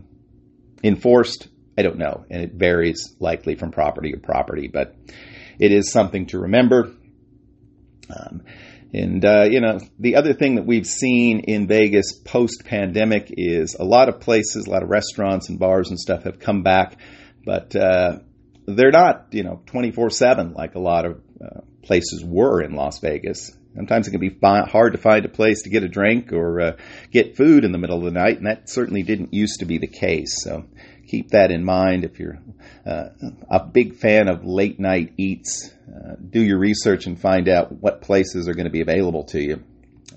enforced. 0.84 1.48
I 1.78 1.82
don't 1.82 1.98
know, 1.98 2.26
and 2.30 2.42
it 2.42 2.54
varies 2.54 3.16
likely 3.20 3.56
from 3.56 3.72
property 3.72 4.12
to 4.12 4.18
property, 4.18 4.70
but 4.72 4.96
it 5.60 5.72
is 5.72 5.92
something 5.92 6.28
to 6.28 6.40
remember. 6.40 6.92
Um, 8.10 8.44
and 8.94 9.26
uh, 9.26 9.48
you 9.50 9.62
know, 9.62 9.80
the 10.00 10.16
other 10.16 10.34
thing 10.34 10.56
that 10.56 10.66
we've 10.66 10.86
seen 10.86 11.40
in 11.40 11.68
Vegas 11.68 12.14
post 12.24 12.64
pandemic 12.66 13.28
is 13.30 13.76
a 13.80 13.84
lot 13.84 14.10
of 14.10 14.20
places, 14.20 14.68
a 14.68 14.70
lot 14.70 14.84
of 14.84 14.90
restaurants 14.90 15.50
and 15.50 15.60
bars 15.60 15.90
and 15.90 16.00
stuff 16.00 16.24
have 16.24 16.40
come 16.40 16.64
back, 16.64 16.98
but 17.46 17.76
uh, 17.76 18.20
they're 18.68 18.92
not, 18.92 19.28
you 19.32 19.44
know, 19.44 19.62
24 19.66 20.10
7 20.10 20.54
like 20.54 20.76
a 20.76 20.80
lot 20.80 21.06
of 21.06 21.22
uh, 21.44 21.62
places 21.86 22.24
were 22.24 22.62
in 22.62 22.74
Las 22.74 23.00
Vegas. 23.00 23.52
Sometimes 23.76 24.08
it 24.08 24.12
can 24.12 24.20
be 24.20 24.30
fi- 24.30 24.68
hard 24.68 24.94
to 24.94 24.98
find 24.98 25.26
a 25.26 25.30
place 25.30 25.64
to 25.64 25.70
get 25.70 25.84
a 25.84 25.90
drink 25.90 26.32
or 26.32 26.62
uh, 26.62 26.72
get 27.12 27.36
food 27.36 27.66
in 27.66 27.72
the 27.72 27.78
middle 27.78 27.98
of 27.98 28.06
the 28.06 28.20
night, 28.20 28.38
and 28.38 28.48
that 28.48 28.70
certainly 28.70 29.04
didn't 29.04 29.34
used 29.34 29.60
to 29.60 29.66
be 29.66 29.78
the 29.78 29.88
case. 29.88 30.44
So 30.44 30.66
keep 31.08 31.32
that 31.32 31.52
in 31.52 31.64
mind 31.64 32.04
if 32.04 32.20
you're 32.20 32.40
uh, 32.86 33.10
a 33.50 33.64
big 33.64 33.96
fan 33.96 34.28
of 34.28 34.46
late 34.46 34.80
night 34.80 35.14
eats. 35.18 35.72
Uh, 35.88 36.16
do 36.30 36.42
your 36.42 36.58
research 36.58 37.06
and 37.06 37.20
find 37.20 37.48
out 37.48 37.72
what 37.72 38.02
places 38.02 38.48
are 38.48 38.54
going 38.54 38.66
to 38.66 38.72
be 38.72 38.82
available 38.82 39.24
to 39.26 39.42
you 39.42 39.64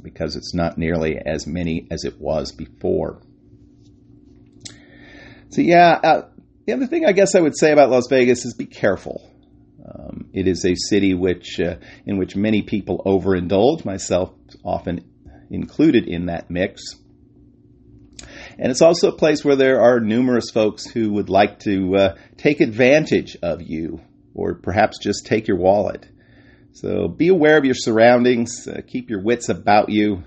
because 0.03 0.37
it's 0.37 0.55
not 0.55 0.79
nearly 0.79 1.19
as 1.19 1.47
many 1.47 1.87
as 1.91 2.05
it 2.05 2.21
was 2.21 2.53
before. 2.53 3.21
So, 5.51 5.63
yeah, 5.63 5.99
uh, 6.03 6.29
the 6.67 6.75
other 6.75 6.87
thing 6.87 7.05
I 7.07 7.13
guess 7.13 7.35
I 7.35 7.41
would 7.41 7.57
say 7.57 7.73
about 7.73 7.91
Las 7.91 8.07
Vegas 8.09 8.45
is 8.45 8.55
be 8.55 8.67
careful. 8.67 9.23
It 10.39 10.47
is 10.47 10.65
a 10.65 10.77
city 10.77 11.15
which, 11.15 11.59
uh, 11.59 11.79
in 12.07 12.17
which 12.17 12.37
many 12.37 12.63
people 12.63 13.03
overindulge, 13.05 13.85
myself 13.85 14.33
often 14.65 15.05
included 15.51 16.07
in 16.07 16.27
that 16.27 16.49
mix. 16.49 16.83
And 18.57 18.71
it's 18.71 18.83
also 18.83 19.09
a 19.09 19.17
place 19.17 19.45
where 19.45 19.57
there 19.57 19.81
are 19.81 19.99
numerous 19.99 20.51
folks 20.51 20.87
who 20.87 21.13
would 21.15 21.29
like 21.29 21.59
to 21.61 21.97
uh, 21.97 22.17
take 22.37 22.61
advantage 22.61 23.37
of 23.43 23.63
you 23.63 24.01
or 24.33 24.55
perhaps 24.55 24.99
just 24.99 25.27
take 25.27 25.49
your 25.49 25.59
wallet. 25.59 26.07
So 26.73 27.09
be 27.09 27.29
aware 27.29 27.59
of 27.59 27.65
your 27.65 27.75
surroundings, 27.75 28.69
uh, 28.69 28.83
keep 28.87 29.11
your 29.11 29.23
wits 29.23 29.49
about 29.49 29.89
you. 29.89 30.23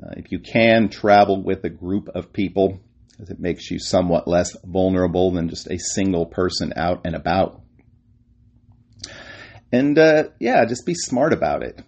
Uh, 0.00 0.14
if 0.16 0.30
you 0.30 0.38
can, 0.38 0.88
travel 0.88 1.42
with 1.42 1.64
a 1.64 1.70
group 1.70 2.08
of 2.14 2.32
people, 2.32 2.78
as 3.20 3.30
it 3.30 3.40
makes 3.40 3.68
you 3.72 3.80
somewhat 3.80 4.28
less 4.28 4.56
vulnerable 4.64 5.32
than 5.32 5.48
just 5.48 5.66
a 5.68 5.78
single 5.78 6.26
person 6.26 6.74
out 6.76 7.00
and 7.04 7.16
about. 7.16 7.60
And 9.72 9.98
uh, 9.98 10.24
yeah, 10.38 10.64
just 10.66 10.86
be 10.86 10.94
smart 10.94 11.32
about 11.32 11.62
it. 11.62 11.80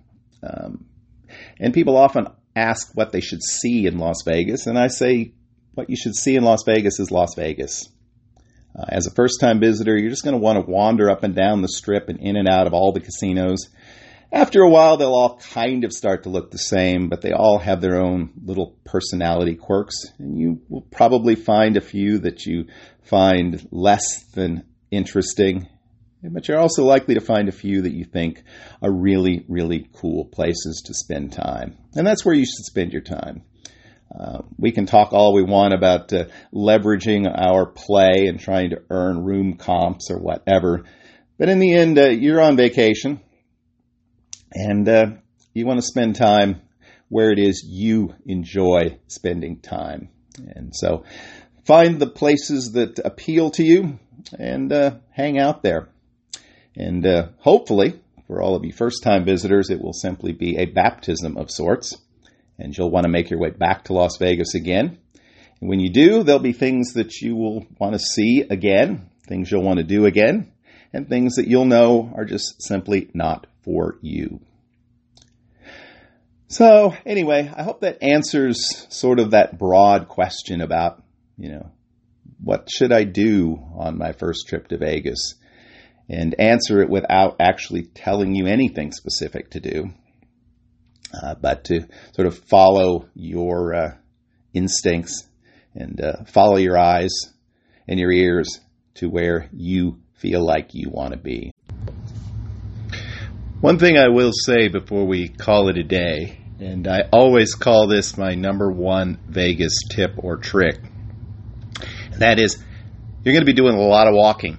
Um, 0.42 0.86
and 1.58 1.74
people 1.74 1.96
often 1.96 2.26
ask 2.54 2.90
what 2.94 3.12
they 3.12 3.20
should 3.20 3.42
see 3.42 3.86
in 3.86 3.98
Las 3.98 4.22
Vegas, 4.24 4.66
and 4.66 4.78
I 4.78 4.88
say 4.88 5.32
what 5.74 5.88
you 5.88 5.96
should 5.96 6.14
see 6.14 6.34
in 6.34 6.42
Las 6.42 6.64
Vegas 6.64 6.98
is 6.98 7.10
Las 7.10 7.34
Vegas. 7.36 7.88
Uh, 8.76 8.84
as 8.88 9.06
a 9.06 9.14
first 9.14 9.40
time 9.40 9.60
visitor, 9.60 9.96
you're 9.96 10.10
just 10.10 10.24
going 10.24 10.34
to 10.34 10.40
want 10.40 10.64
to 10.64 10.70
wander 10.70 11.10
up 11.10 11.24
and 11.24 11.34
down 11.34 11.62
the 11.62 11.68
strip 11.68 12.08
and 12.08 12.20
in 12.20 12.36
and 12.36 12.48
out 12.48 12.66
of 12.66 12.74
all 12.74 12.92
the 12.92 13.00
casinos. 13.00 13.68
After 14.32 14.62
a 14.62 14.70
while, 14.70 14.96
they'll 14.96 15.08
all 15.08 15.38
kind 15.38 15.82
of 15.84 15.92
start 15.92 16.22
to 16.22 16.28
look 16.28 16.50
the 16.50 16.58
same, 16.58 17.08
but 17.08 17.20
they 17.20 17.32
all 17.32 17.58
have 17.58 17.80
their 17.80 18.00
own 18.00 18.30
little 18.44 18.76
personality 18.84 19.56
quirks, 19.56 19.96
and 20.18 20.38
you 20.38 20.60
will 20.68 20.82
probably 20.82 21.34
find 21.34 21.76
a 21.76 21.80
few 21.80 22.18
that 22.20 22.46
you 22.46 22.66
find 23.02 23.66
less 23.72 24.22
than 24.34 24.64
interesting 24.92 25.68
but 26.22 26.48
you're 26.48 26.58
also 26.58 26.84
likely 26.84 27.14
to 27.14 27.20
find 27.20 27.48
a 27.48 27.52
few 27.52 27.82
that 27.82 27.94
you 27.94 28.04
think 28.04 28.42
are 28.82 28.92
really, 28.92 29.44
really 29.48 29.88
cool 29.94 30.26
places 30.26 30.82
to 30.86 30.94
spend 30.94 31.32
time. 31.32 31.76
And 31.94 32.06
that's 32.06 32.24
where 32.24 32.34
you 32.34 32.44
should 32.44 32.66
spend 32.66 32.92
your 32.92 33.02
time. 33.02 33.42
Uh, 34.18 34.42
we 34.58 34.72
can 34.72 34.86
talk 34.86 35.12
all 35.12 35.34
we 35.34 35.42
want 35.42 35.72
about 35.72 36.12
uh, 36.12 36.24
leveraging 36.52 37.26
our 37.32 37.64
play 37.64 38.26
and 38.26 38.40
trying 38.40 38.70
to 38.70 38.82
earn 38.90 39.24
room 39.24 39.56
comps 39.56 40.10
or 40.10 40.18
whatever. 40.18 40.84
But 41.38 41.48
in 41.48 41.58
the 41.58 41.74
end, 41.74 41.98
uh, 41.98 42.08
you're 42.08 42.40
on 42.40 42.56
vacation 42.56 43.20
and 44.52 44.88
uh, 44.88 45.06
you 45.54 45.64
want 45.64 45.78
to 45.78 45.86
spend 45.86 46.16
time 46.16 46.60
where 47.08 47.30
it 47.30 47.38
is 47.38 47.64
you 47.66 48.14
enjoy 48.26 48.98
spending 49.06 49.60
time. 49.60 50.08
And 50.36 50.74
so 50.74 51.04
find 51.64 52.00
the 52.00 52.06
places 52.08 52.72
that 52.72 52.98
appeal 52.98 53.50
to 53.52 53.64
you 53.64 53.98
and 54.38 54.72
uh, 54.72 54.96
hang 55.12 55.38
out 55.38 55.62
there. 55.62 55.88
And 56.76 57.06
uh, 57.06 57.28
hopefully, 57.38 58.00
for 58.26 58.40
all 58.40 58.54
of 58.54 58.64
you 58.64 58.72
first 58.72 59.02
time 59.02 59.24
visitors, 59.24 59.70
it 59.70 59.80
will 59.80 59.92
simply 59.92 60.32
be 60.32 60.56
a 60.56 60.66
baptism 60.66 61.36
of 61.36 61.50
sorts. 61.50 61.96
And 62.58 62.76
you'll 62.76 62.90
want 62.90 63.04
to 63.04 63.10
make 63.10 63.30
your 63.30 63.40
way 63.40 63.50
back 63.50 63.84
to 63.84 63.92
Las 63.92 64.18
Vegas 64.18 64.54
again. 64.54 64.98
And 65.60 65.68
when 65.68 65.80
you 65.80 65.90
do, 65.90 66.22
there'll 66.22 66.40
be 66.40 66.52
things 66.52 66.92
that 66.94 67.20
you 67.20 67.36
will 67.36 67.66
want 67.78 67.94
to 67.94 67.98
see 67.98 68.44
again, 68.48 69.10
things 69.26 69.50
you'll 69.50 69.62
want 69.62 69.78
to 69.78 69.84
do 69.84 70.06
again, 70.06 70.52
and 70.92 71.08
things 71.08 71.36
that 71.36 71.48
you'll 71.48 71.64
know 71.64 72.12
are 72.16 72.24
just 72.24 72.62
simply 72.62 73.10
not 73.14 73.46
for 73.62 73.98
you. 74.00 74.40
So, 76.48 76.94
anyway, 77.06 77.50
I 77.54 77.62
hope 77.62 77.80
that 77.82 78.02
answers 78.02 78.86
sort 78.88 79.20
of 79.20 79.30
that 79.30 79.56
broad 79.56 80.08
question 80.08 80.60
about, 80.60 81.02
you 81.38 81.50
know, 81.50 81.70
what 82.42 82.68
should 82.70 82.92
I 82.92 83.04
do 83.04 83.62
on 83.76 83.98
my 83.98 84.12
first 84.12 84.48
trip 84.48 84.66
to 84.68 84.78
Vegas? 84.78 85.34
And 86.12 86.34
answer 86.40 86.82
it 86.82 86.90
without 86.90 87.36
actually 87.38 87.82
telling 87.84 88.34
you 88.34 88.48
anything 88.48 88.90
specific 88.90 89.50
to 89.50 89.60
do, 89.60 89.90
uh, 91.14 91.36
but 91.36 91.62
to 91.66 91.86
sort 92.16 92.26
of 92.26 92.36
follow 92.36 93.08
your 93.14 93.74
uh, 93.74 93.94
instincts 94.52 95.28
and 95.72 96.00
uh, 96.00 96.24
follow 96.26 96.56
your 96.56 96.76
eyes 96.76 97.12
and 97.86 98.00
your 98.00 98.10
ears 98.10 98.58
to 98.94 99.08
where 99.08 99.48
you 99.52 100.00
feel 100.14 100.44
like 100.44 100.74
you 100.74 100.90
want 100.90 101.12
to 101.12 101.18
be. 101.18 101.52
One 103.60 103.78
thing 103.78 103.96
I 103.96 104.08
will 104.08 104.32
say 104.32 104.68
before 104.68 105.06
we 105.06 105.28
call 105.28 105.68
it 105.68 105.76
a 105.76 105.84
day, 105.84 106.38
and 106.58 106.88
I 106.88 107.08
always 107.12 107.54
call 107.54 107.86
this 107.86 108.16
my 108.16 108.34
number 108.34 108.70
one 108.70 109.18
Vegas 109.28 109.74
tip 109.90 110.14
or 110.16 110.38
trick, 110.38 110.80
and 112.10 112.20
that 112.20 112.40
is 112.40 112.56
you're 113.22 113.34
going 113.34 113.44
to 113.44 113.52
be 113.52 113.52
doing 113.52 113.76
a 113.76 113.80
lot 113.80 114.08
of 114.08 114.14
walking. 114.14 114.58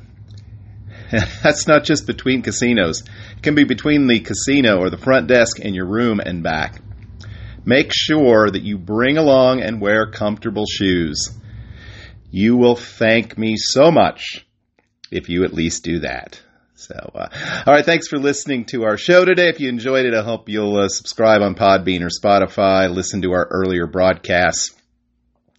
That's 1.43 1.67
not 1.67 1.83
just 1.83 2.07
between 2.07 2.41
casinos. 2.41 3.01
It 3.01 3.43
can 3.43 3.55
be 3.55 3.65
between 3.65 4.07
the 4.07 4.19
casino 4.19 4.79
or 4.79 4.89
the 4.89 4.97
front 4.97 5.27
desk 5.27 5.59
and 5.59 5.75
your 5.75 5.85
room 5.85 6.19
and 6.19 6.41
back. 6.41 6.81
Make 7.65 7.91
sure 7.93 8.49
that 8.49 8.63
you 8.63 8.77
bring 8.77 9.17
along 9.17 9.61
and 9.61 9.81
wear 9.81 10.09
comfortable 10.09 10.65
shoes. 10.65 11.29
You 12.31 12.55
will 12.55 12.75
thank 12.75 13.37
me 13.37 13.55
so 13.57 13.91
much 13.91 14.45
if 15.11 15.29
you 15.29 15.43
at 15.43 15.53
least 15.53 15.83
do 15.83 15.99
that. 15.99 16.41
So, 16.75 16.95
uh, 17.13 17.27
all 17.67 17.73
right, 17.73 17.85
thanks 17.85 18.07
for 18.07 18.17
listening 18.17 18.65
to 18.65 18.85
our 18.85 18.97
show 18.97 19.23
today. 19.25 19.49
If 19.49 19.59
you 19.59 19.69
enjoyed 19.69 20.05
it, 20.05 20.15
I 20.15 20.23
hope 20.23 20.49
you'll 20.49 20.77
uh, 20.77 20.87
subscribe 20.87 21.41
on 21.41 21.53
Podbean 21.53 22.01
or 22.01 22.09
Spotify, 22.09 22.89
listen 22.89 23.21
to 23.21 23.33
our 23.33 23.47
earlier 23.51 23.85
broadcasts. 23.85 24.80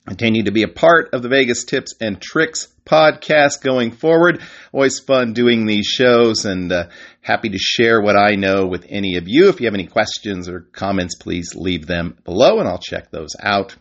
Continue 0.07 0.45
to 0.45 0.53
be 0.53 0.65
a 0.65 0.69
part 0.69 1.15
of 1.15 1.23
the 1.23 1.29
Vegas 1.29 1.65
Tips 1.65 1.95
and 2.01 2.21
Tricks 2.21 2.69
podcast 2.85 3.62
going 3.62 3.93
forward. 3.93 4.43
Always 4.73 4.99
fun 4.99 5.33
doing 5.33 5.65
these 5.65 5.87
shows 5.87 6.45
and 6.45 6.73
uh, 6.73 6.88
happy 7.21 7.51
to 7.51 7.59
share 7.59 8.01
what 8.01 8.17
I 8.17 8.35
know 8.35 8.67
with 8.67 8.85
any 8.88 9.17
of 9.17 9.29
you. 9.29 9.49
If 9.49 9.61
you 9.61 9.67
have 9.67 9.75
any 9.75 9.87
questions 9.87 10.49
or 10.49 10.61
comments, 10.73 11.15
please 11.15 11.55
leave 11.55 11.87
them 11.87 12.19
below 12.25 12.59
and 12.59 12.69
I'll 12.69 12.79
check 12.79 13.11
those 13.11 13.31
out. 13.41 13.77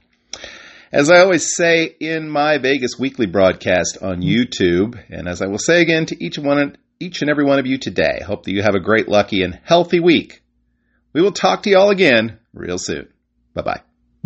As 0.91 1.09
I 1.09 1.21
always 1.21 1.55
say 1.55 1.95
in 1.99 2.29
my 2.29 2.57
Vegas 2.59 2.99
weekly 2.99 3.25
broadcast 3.25 3.97
on 4.01 4.21
YouTube, 4.21 5.01
and 5.09 5.27
as 5.27 5.41
I 5.41 5.47
will 5.47 5.57
say 5.57 5.81
again 5.81 6.05
to 6.07 6.23
each 6.23 6.37
one 6.37 6.77
each 6.99 7.21
and 7.21 7.31
every 7.31 7.43
one 7.43 7.57
of 7.57 7.65
you 7.65 7.77
today. 7.77 8.19
Hope 8.23 8.43
that 8.43 8.51
you 8.51 8.61
have 8.61 8.75
a 8.75 8.79
great, 8.79 9.09
lucky, 9.09 9.41
and 9.41 9.59
healthy 9.63 9.99
week. 9.99 10.43
We 11.13 11.21
will 11.21 11.31
talk 11.31 11.63
to 11.63 11.69
you 11.69 11.77
all 11.77 11.89
again 11.89 12.37
real 12.53 12.77
soon. 12.77 13.07
Bye 13.55 13.63
bye. 13.63 13.90